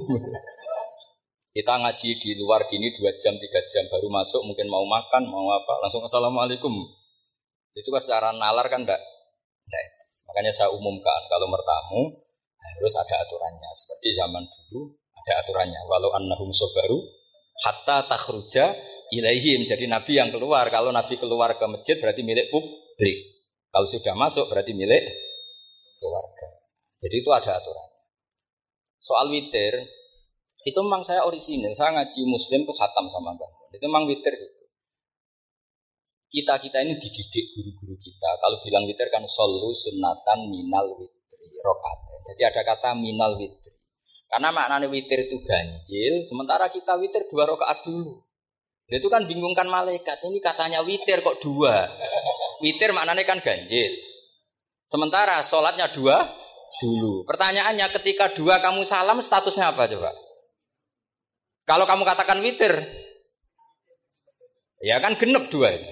[1.52, 5.52] Kita ngaji di luar gini dua jam, tiga jam, baru masuk mungkin mau makan, mau
[5.52, 6.72] apa, langsung Assalamualaikum.
[7.76, 9.00] Itu kan secara nalar kan enggak,
[9.68, 9.84] enggak
[10.32, 12.24] Makanya saya umumkan, kalau mertamu
[12.56, 13.68] harus ada aturannya.
[13.76, 15.82] Seperti zaman dulu ada aturannya.
[15.92, 17.04] Walau annahum sobaru
[17.68, 18.72] hatta takhruja
[19.12, 19.68] ilaihim.
[19.68, 20.72] Jadi Nabi yang keluar.
[20.72, 23.18] Kalau Nabi keluar ke masjid berarti milik publik.
[23.68, 25.04] Kalau sudah masuk berarti milik
[26.00, 26.48] keluarga.
[27.02, 27.90] Jadi itu ada aturan.
[29.02, 29.84] Soal witir,
[30.62, 31.74] itu memang saya orisinil.
[31.74, 34.62] Saya ngaji muslim tuh khatam sama Mbak Itu memang witir itu.
[36.32, 38.30] Kita-kita ini dididik guru-guru kita.
[38.40, 41.98] Kalau bilang witir kan solu sunatan minal witri rokat.
[42.32, 43.74] Jadi ada kata minal witri.
[44.32, 48.24] Karena maknanya witir itu ganjil, sementara kita witir dua rakaat dulu.
[48.88, 50.24] Itu kan bingungkan malaikat.
[50.24, 51.92] Ini katanya witir kok dua.
[52.64, 53.92] Witir maknanya kan ganjil.
[54.88, 56.32] Sementara sholatnya dua
[56.80, 57.28] dulu.
[57.28, 60.12] Pertanyaannya ketika dua kamu salam statusnya apa coba?
[61.66, 62.74] Kalau kamu katakan witir,
[64.82, 65.92] ya kan genep dua ini.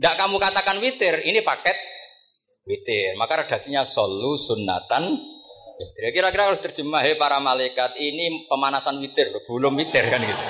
[0.00, 1.76] Tidak kamu katakan witir, ini paket
[2.64, 3.14] witir.
[3.20, 5.16] Maka redaksinya solu sunatan
[5.96, 10.44] Kira-kira harus terjemah, hei para malaikat, ini pemanasan witir, belum witir kan gitu.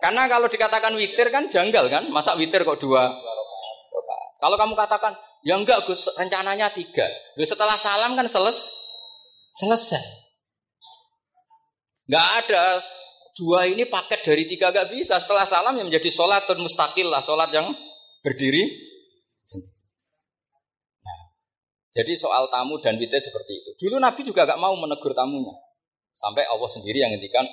[0.00, 3.04] Karena kalau dikatakan witir kan janggal kan, masa witir kok dua?
[4.38, 5.12] Kalau kamu katakan,
[5.44, 7.04] ya enggak Gus, rencananya tiga.
[7.36, 8.56] Lalu setelah salam kan seles,
[9.52, 10.27] selesai.
[12.08, 12.64] Enggak ada
[13.36, 15.20] dua ini paket dari tiga enggak bisa.
[15.20, 17.68] Setelah salam yang menjadi sholat dan mustakil lah, sholat yang
[18.24, 18.64] berdiri.
[21.04, 21.20] Nah,
[21.92, 23.70] jadi soal tamu dan witir seperti itu.
[23.86, 25.52] Dulu Nabi juga enggak mau menegur tamunya.
[26.16, 27.44] Sampai Allah sendiri yang ngendikan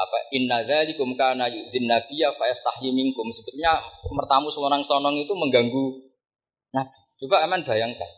[0.00, 3.76] apa inna dzalikum kana yu'dzin nabiyya fa yastahyi minkum sebetulnya
[4.08, 5.86] mertamu sonong-sonong itu mengganggu
[6.72, 8.08] nabi coba aman bayangkan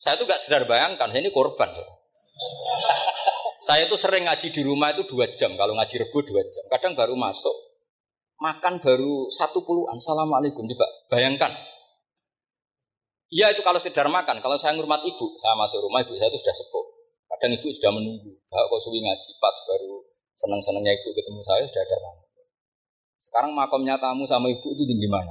[0.00, 1.70] saya itu gak sekedar bayangkan saya ini korban
[3.70, 6.98] saya itu sering ngaji di rumah itu dua jam kalau ngaji rebu dua jam kadang
[6.98, 7.54] baru masuk
[8.42, 11.54] makan baru satu puluhan assalamualaikum coba bayangkan
[13.30, 14.42] Iya itu kalau sekedar makan.
[14.42, 16.82] Kalau saya ngurmat ibu, saya masuk rumah ibu saya itu sudah sepuh.
[17.30, 18.34] Kadang ibu sudah menunggu.
[18.50, 20.02] Kalau kau suwi ngaji pas baru
[20.34, 22.26] senang-senangnya ibu ketemu saya sudah ada tamu.
[23.22, 25.30] Sekarang makomnya tamu sama ibu itu tinggi mana?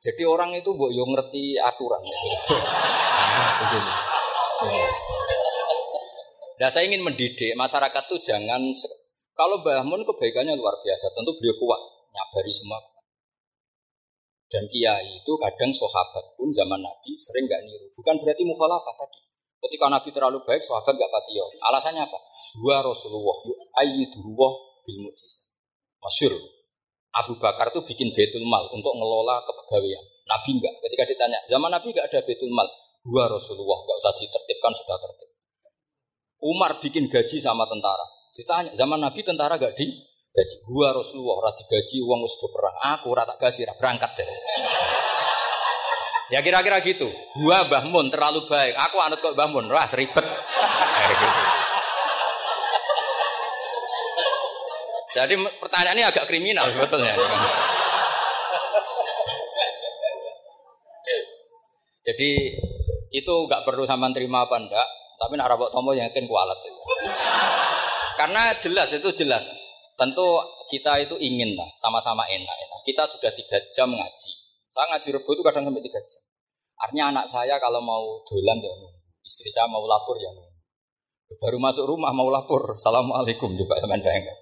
[0.00, 2.00] Jadi orang itu bu yo ngerti aturan.
[6.60, 8.60] Nah saya ingin mendidik masyarakat tuh jangan
[9.32, 11.80] kalau Mbah Mun kebaikannya luar biasa, tentu beliau kuat
[12.12, 12.76] nyabari semua.
[14.52, 17.88] Dan kiai itu kadang sahabat pun zaman Nabi sering nggak niru.
[17.96, 19.20] Bukan berarti mukhalafah tadi.
[19.64, 21.44] Ketika Nabi terlalu baik, sahabat gak patio.
[21.64, 22.18] Alasannya apa?
[22.60, 23.36] Dua Rasulullah,
[23.80, 24.52] ayyidullah
[24.84, 25.48] bil mujizat.
[26.00, 26.32] Masyur.
[27.12, 30.04] Abu Bakar itu bikin betul mal untuk ngelola kepegawaian.
[30.28, 30.74] Nabi enggak.
[30.84, 32.68] Ketika ditanya, zaman Nabi enggak ada betul mal.
[33.04, 35.29] Dua Rasulullah, enggak usah ditertibkan, sudah tertib.
[36.40, 38.04] Umar bikin gaji sama tentara.
[38.32, 39.92] Ditanya, zaman Nabi tentara enggak di
[40.32, 40.56] gaji.
[40.64, 42.76] Dua Rasulullah, ora digaji uang sudah perang.
[42.96, 44.28] Aku rata gaji, ora berangkat deh.
[46.30, 47.10] Ya kira-kira gitu.
[47.42, 48.78] Gua Mbah terlalu baik.
[48.88, 49.66] Aku anut kok Mbah Mun.
[49.68, 50.22] Wah, seribet.
[55.10, 57.18] Jadi pertanyaan ini agak kriminal sebetulnya.
[62.06, 62.30] Jadi
[63.10, 64.88] itu nggak perlu sama terima apa enggak,
[65.20, 66.56] tapi nak rabok tombol yakin kualat.
[68.16, 69.44] Karena jelas itu jelas.
[70.00, 70.24] Tentu
[70.72, 72.80] kita itu ingin lah sama-sama enak-enak.
[72.88, 74.30] Kita sudah tiga jam ngaji.
[74.72, 76.24] Saya ngaji rebo itu kadang sampai tiga jam.
[76.80, 78.72] Artinya anak saya kalau mau dolan ya
[79.20, 80.32] istri saya mau lapor ya
[81.36, 84.34] Baru masuk rumah mau lapor, assalamualaikum coba teman bayangkan.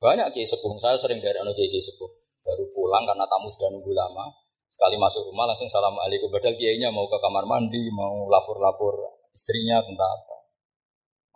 [0.00, 2.08] Banyak kiai sepuh, saya sering dari anak kiai sepuh.
[2.40, 4.32] Baru pulang karena tamu sudah nunggu lama,
[4.72, 6.32] sekali masuk rumah langsung assalamualaikum.
[6.32, 10.36] Padahal kiainya mau ke kamar mandi, mau lapor-lapor istrinya tentang apa.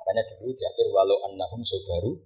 [0.01, 2.17] Makanya dulu diatur walau annahum sobaru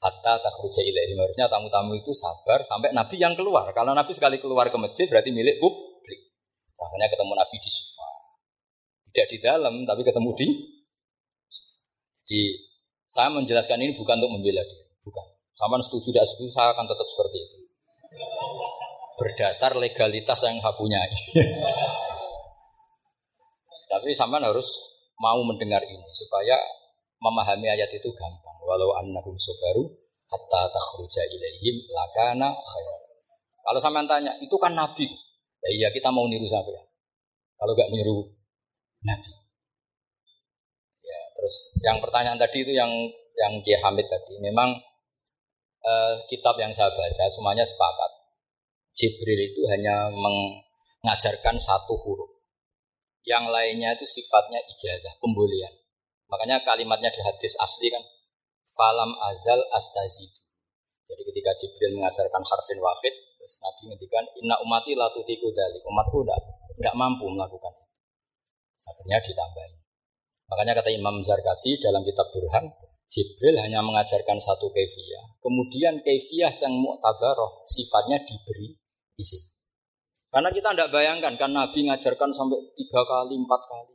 [0.00, 1.20] hatta takhruja ilaihim.
[1.20, 3.68] Harusnya tamu-tamu itu sabar sampai Nabi yang keluar.
[3.76, 6.32] Kalau Nabi sekali keluar ke masjid berarti milik publik.
[6.80, 8.08] Makanya ketemu Nabi di sofa.
[9.12, 10.48] Tidak di dalam, tapi ketemu di
[12.28, 12.40] di
[13.08, 15.26] saya menjelaskan ini bukan untuk membela dia, bukan.
[15.56, 17.58] Sama setuju tidak setuju, saya akan tetap seperti itu.
[19.16, 21.00] Berdasar legalitas yang saya punya.
[23.90, 26.54] Tapi sampean harus mau mendengar ini supaya
[27.18, 28.56] memahami ayat itu gampang.
[28.62, 29.86] Walau annahum sobaru
[30.30, 32.98] hatta takhruja ilaihim lakana khayal.
[33.68, 35.04] Kalau sampean tanya, itu kan nabi.
[35.58, 36.82] Ya iya kita mau niru siapa ya?
[37.58, 38.24] Kalau gak niru
[39.04, 39.32] nabi.
[41.02, 42.88] Ya, terus yang pertanyaan tadi itu yang
[43.38, 44.72] yang Kiai Hamid tadi, memang
[45.84, 48.10] eh, kitab yang saya baca semuanya sepakat.
[48.98, 52.37] Jibril itu hanya mengajarkan satu huruf.
[53.28, 55.76] Yang lainnya itu sifatnya ijazah, pembolehan.
[56.32, 58.00] Makanya kalimatnya di hadis asli kan,
[58.64, 60.48] falam azal astazidu.
[61.08, 65.84] Jadi ketika Jibril mengajarkan harfin wahid, terus Nabi ngendikan inna umati latutiku dalik.
[65.84, 67.86] Umatku tidak mampu melakukan itu.
[68.88, 69.76] Akhirnya ditambahin.
[70.48, 72.72] Makanya kata Imam Zarkasi dalam kitab Burhan,
[73.08, 75.36] Jibril hanya mengajarkan satu kefiah.
[75.40, 78.76] Kemudian kefiah yang mu'tabaroh sifatnya diberi
[79.16, 79.57] izin.
[80.28, 83.94] Karena kita tidak bayangkan kan Nabi mengajarkan sampai tiga kali, empat kali.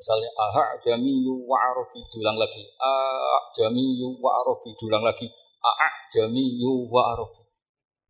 [0.00, 2.64] Misalnya aha jamiyu wa arabi dulang lagi.
[2.80, 2.92] A
[3.52, 5.28] jamiyu wa arabi dulang lagi.
[5.60, 7.44] A jamiyu wa arabi.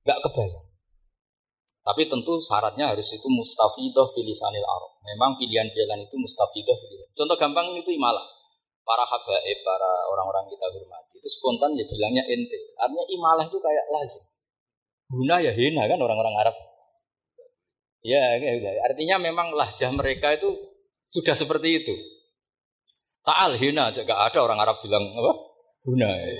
[0.07, 0.70] Gak kebayang.
[1.81, 4.93] Tapi tentu syaratnya harus itu mustafidah filisanil Arab.
[5.02, 7.09] Memang pilihan jalan itu mustafidah filisan.
[7.19, 8.23] Contoh gampang itu imalah.
[8.86, 12.59] Para habaib, para orang-orang kita hormati itu spontan ya bilangnya ente.
[12.78, 14.23] Artinya imalah itu kayak lazim.
[15.11, 16.55] Guna ya hina kan orang-orang Arab.
[18.01, 20.49] Ya, ya, artinya memang lahjah mereka itu
[21.11, 21.95] sudah seperti itu.
[23.21, 25.33] Ta'al hina, juga ada orang Arab bilang apa?
[25.85, 26.09] Guna.
[26.09, 26.33] Ya,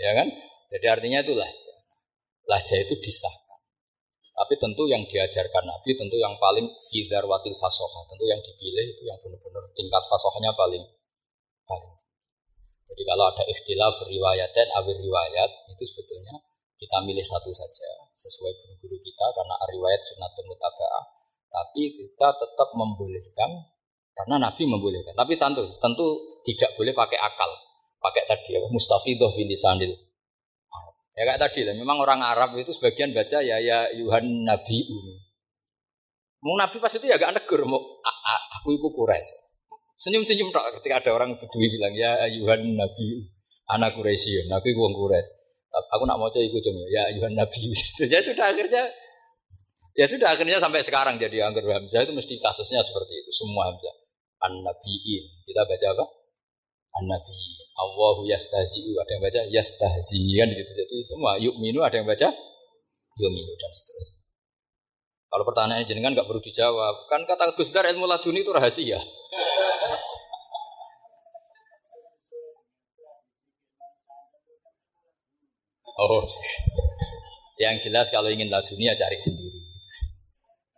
[0.00, 0.28] ya kan?
[0.72, 1.76] Jadi artinya itu lahjah.
[2.48, 3.32] Lahjah itu disah.
[4.40, 8.08] Tapi tentu yang diajarkan Nabi tentu yang paling fidar watil fasoha.
[8.08, 10.80] Tentu yang dipilih itu yang benar-benar tingkat fasohnya paling
[11.68, 11.94] paling.
[12.88, 16.32] Jadi kalau ada ikhtilaf riwayat dan awir riwayat itu sebetulnya
[16.80, 21.04] kita milih satu saja sesuai guru-guru kita karena riwayat sunnah mutaba'ah.
[21.50, 23.50] Tapi kita tetap membolehkan
[24.16, 25.12] karena Nabi membolehkan.
[25.12, 26.06] Tapi tentu tentu
[26.48, 27.50] tidak boleh pakai akal,
[28.00, 29.92] pakai tadi apa mustafidah filisanil
[31.18, 34.88] Ya kayak tadi lah, memang orang Arab itu sebagian baca ya ya Yuhan Nabi
[36.40, 37.76] Mau Nabi pas itu ya agak negur, mau
[38.56, 39.28] aku ikut kures.
[40.00, 43.28] Senyum-senyum tak ketika ada orang Bedui bilang ya Yuhan Nabi
[43.68, 45.28] anak Quraisy, Nabi gua kures.
[45.70, 47.70] Aku nak mau ikut cuma ya Yuhan Nabi.
[48.12, 48.90] ya sudah akhirnya
[49.94, 53.94] ya sudah akhirnya sampai sekarang jadi angker Hamzah itu mesti kasusnya seperti itu semua Hamzah.
[54.40, 55.24] An Nabiin.
[55.46, 56.04] Kita baca apa?
[56.90, 57.38] An-Nabi.
[57.78, 60.72] Allahu yastahzi'u ada yang baca yastahzi kan gitu.
[60.74, 62.28] Jadi semua yuk minu ada yang baca
[63.20, 64.18] yuk minu dan seterusnya.
[65.30, 67.06] Kalau pertanyaannya jenengan nggak perlu dijawab.
[67.06, 68.98] Kan kata Gus Dar ilmu laduni itu rahasia.
[75.98, 76.24] Oh,
[77.58, 79.60] yang jelas kalau ingin laduni ya cari sendiri.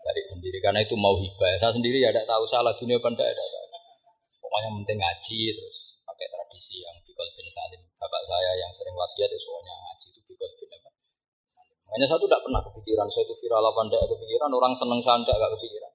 [0.03, 1.53] Cari sendiri karena itu mau hibah.
[1.61, 3.47] Saya sendiri ya tidak tahu salah dunia apa tidak ada.
[4.41, 6.03] Pokoknya penting ngaji terus
[6.63, 7.83] tradisi yang Bikol bin Salim.
[7.99, 10.71] Bapak saya yang sering wasiat itu semuanya ngaji itu Bikol bin?
[11.51, 11.75] Salim.
[11.91, 15.19] Makanya saya itu tidak pernah kepikiran, saya itu viral apa tidak kepikiran, orang seneng saya
[15.27, 15.93] tidak kepikiran.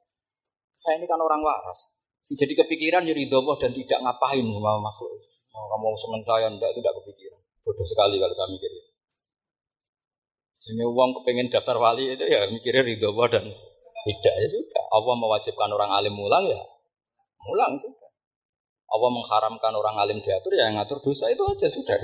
[0.76, 1.80] Saya ini kan orang waras.
[2.28, 5.16] Jadi kepikiran jadi doboh dan tidak ngapain sama makhluk.
[5.56, 7.40] Orang mau seneng saya tidak tidak kepikiran.
[7.64, 8.87] Bodoh sekali kalau saya mikir itu.
[10.68, 13.48] Sehingga uang kepengen daftar wali itu ya mikirnya ridho dan
[14.04, 14.84] tidak ya sudah.
[14.92, 16.60] Allah mewajibkan orang alim mulang ya
[17.48, 18.12] mulang sudah.
[18.88, 21.96] Allah mengharamkan orang alim diatur ya ngatur dosa itu aja sudah.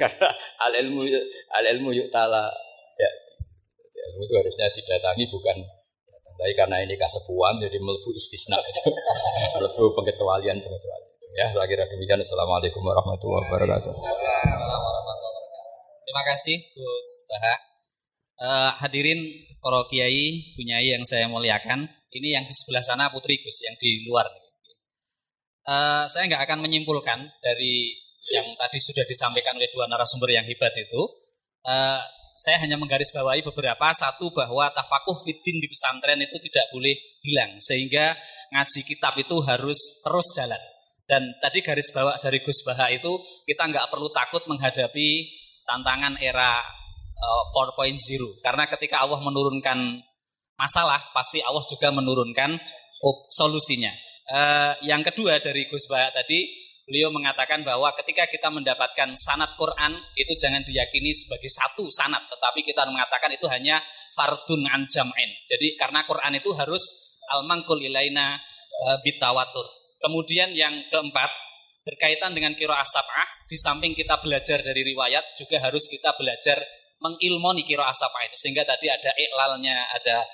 [0.00, 0.28] Karena
[0.64, 1.04] al ilmu
[1.52, 2.48] al ilmu yuk tala
[2.96, 3.10] ya
[4.08, 5.56] ilmu itu harusnya didatangi bukan
[6.38, 8.94] tapi karena ini kasepuan jadi melebu istisna itu
[9.58, 11.07] melebu pengecualian pengecualian
[11.38, 12.18] ya saya kira demikian.
[12.18, 13.94] Assalamualaikum warahmatullahi wabarakatuh.
[16.02, 17.54] Terima kasih Gus Baha.
[18.38, 19.22] Uh, hadirin
[19.62, 24.02] para kiai, punyai yang saya muliakan, ini yang di sebelah sana Putri Gus yang di
[24.10, 24.26] luar.
[25.62, 27.94] Uh, saya nggak akan menyimpulkan dari
[28.34, 31.02] yang tadi sudah disampaikan oleh dua narasumber yang hebat itu.
[31.62, 32.02] Uh,
[32.34, 33.86] saya hanya menggarisbawahi beberapa.
[33.94, 38.18] Satu bahwa tafakuh fitin di pesantren itu tidak boleh hilang sehingga
[38.54, 40.62] ngaji kitab itu harus terus jalan
[41.08, 43.08] dan tadi garis bawah dari Gus Baha itu
[43.48, 45.24] kita nggak perlu takut menghadapi
[45.64, 46.60] tantangan era
[47.16, 47.42] uh,
[47.74, 47.96] 4.0
[48.44, 50.04] karena ketika Allah menurunkan
[50.60, 52.60] masalah pasti Allah juga menurunkan
[53.32, 53.90] solusinya.
[54.28, 60.00] Uh, yang kedua dari Gus Baha tadi Beliau mengatakan bahwa ketika kita mendapatkan sanat Quran
[60.16, 63.76] itu jangan diyakini sebagai satu sanat, tetapi kita mengatakan itu hanya
[64.16, 65.28] fardun anjamain.
[65.52, 66.80] Jadi karena Quran itu harus
[67.28, 68.40] al-mangkul ilaina
[68.88, 69.68] uh, bitawatur.
[69.98, 71.30] Kemudian yang keempat
[71.82, 76.60] berkaitan dengan kiro asapah, di samping kita belajar dari riwayat juga harus kita belajar
[76.98, 80.26] mengilmoni kiro asapah itu sehingga tadi ada iklalnya, ada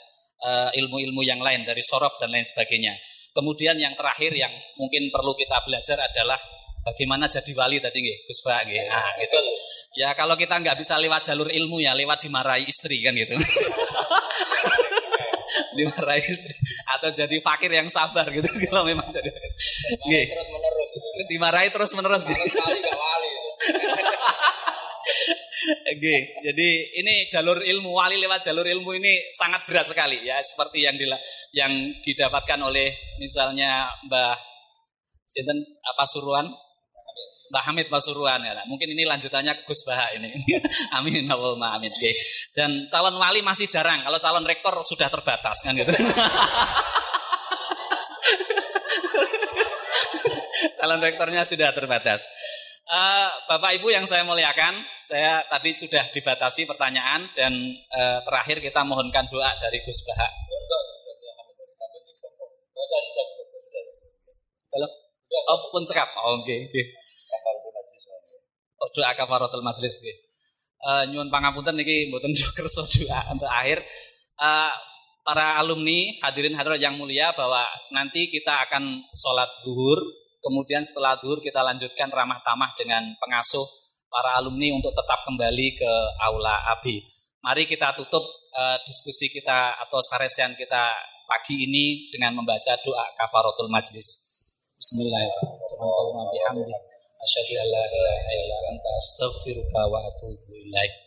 [0.45, 2.97] uh, ilmu-ilmu yang lain dari sorof dan lain sebagainya.
[3.35, 6.39] Kemudian yang terakhir yang mungkin perlu kita belajar adalah
[6.87, 8.85] bagaimana jadi wali tadi nggih, Gus Pak nggih.
[8.87, 9.39] Nah, gitu.
[9.99, 13.35] Ya kalau kita nggak bisa lewat jalur ilmu ya lewat dimarahi istri kan gitu.
[15.79, 16.55] dimarahi istri
[16.87, 19.34] atau jadi fakir yang sabar gitu kalau memang jadi.
[20.05, 20.25] Nggih.
[20.31, 20.89] Terus menerus.
[21.31, 22.23] Dimarahi terus menerus.
[22.27, 23.31] Kali wali.
[25.65, 26.69] Oke, jadi
[27.01, 31.17] ini jalur ilmu wali lewat jalur ilmu ini sangat berat sekali ya, seperti yang dila,
[31.57, 31.73] yang
[32.05, 34.37] didapatkan oleh misalnya Mbah
[35.25, 36.53] Sinten apa Suruhan,
[37.49, 38.53] Mbah Hamid Pasuruan ya.
[38.69, 40.27] Mungkin ini lanjutannya ke Gus Baha ini.
[40.99, 41.95] amin Allahumma amin.
[41.95, 42.11] Oke.
[42.51, 44.03] Dan calon wali masih jarang.
[44.03, 45.95] Kalau calon rektor sudah terbatas kan gitu.
[50.85, 52.29] calon rektornya sudah terbatas.
[52.85, 57.57] Uh, Bapak Ibu yang saya muliakan, saya tadi sudah dibatasi pertanyaan dan
[57.89, 60.29] uh, terakhir kita mohonkan doa dari Gus Baha.
[64.77, 64.89] Halo?
[65.49, 66.05] Oh, pun sekap.
[66.21, 66.69] Oh, oke, okay.
[66.69, 66.85] Okay.
[68.77, 70.17] Oh, doa kafaratul majlis nggih.
[70.85, 73.81] Uh, nyuwun pangapunten niki mboten kerso doa untuk akhir.
[74.37, 74.69] Uh,
[75.25, 77.65] para alumni hadirin hadirat yang mulia bahwa
[77.97, 83.65] nanti kita akan sholat duhur Kemudian setelah duhur kita lanjutkan ramah tamah dengan pengasuh
[84.13, 87.01] para alumni untuk tetap kembali ke aula ABI.
[87.41, 90.93] Mari kita tutup uh, diskusi kita atau saresian kita
[91.25, 94.09] pagi ini dengan membaca doa kafaratul majlis.
[94.77, 96.69] Bismillahirrahmanirrahim.
[97.25, 101.04] Asyhadu an la ilaha illa anta astaghfiruka wa atubu ilaik.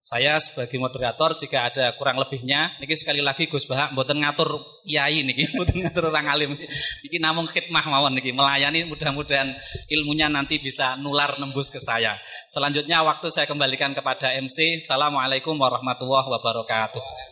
[0.00, 5.20] Saya sebagai moderator jika ada kurang lebihnya, niki sekali lagi Gus Bahak mboten ngatur kiai
[5.20, 6.56] niki, mboten ngatur orang alim.
[7.04, 9.52] Niki namung khidmah mawon niki, melayani mudah-mudahan
[9.92, 12.16] ilmunya nanti bisa nular nembus ke saya.
[12.48, 14.80] Selanjutnya waktu saya kembalikan kepada MC.
[14.80, 17.29] Assalamualaikum warahmatullahi wabarakatuh.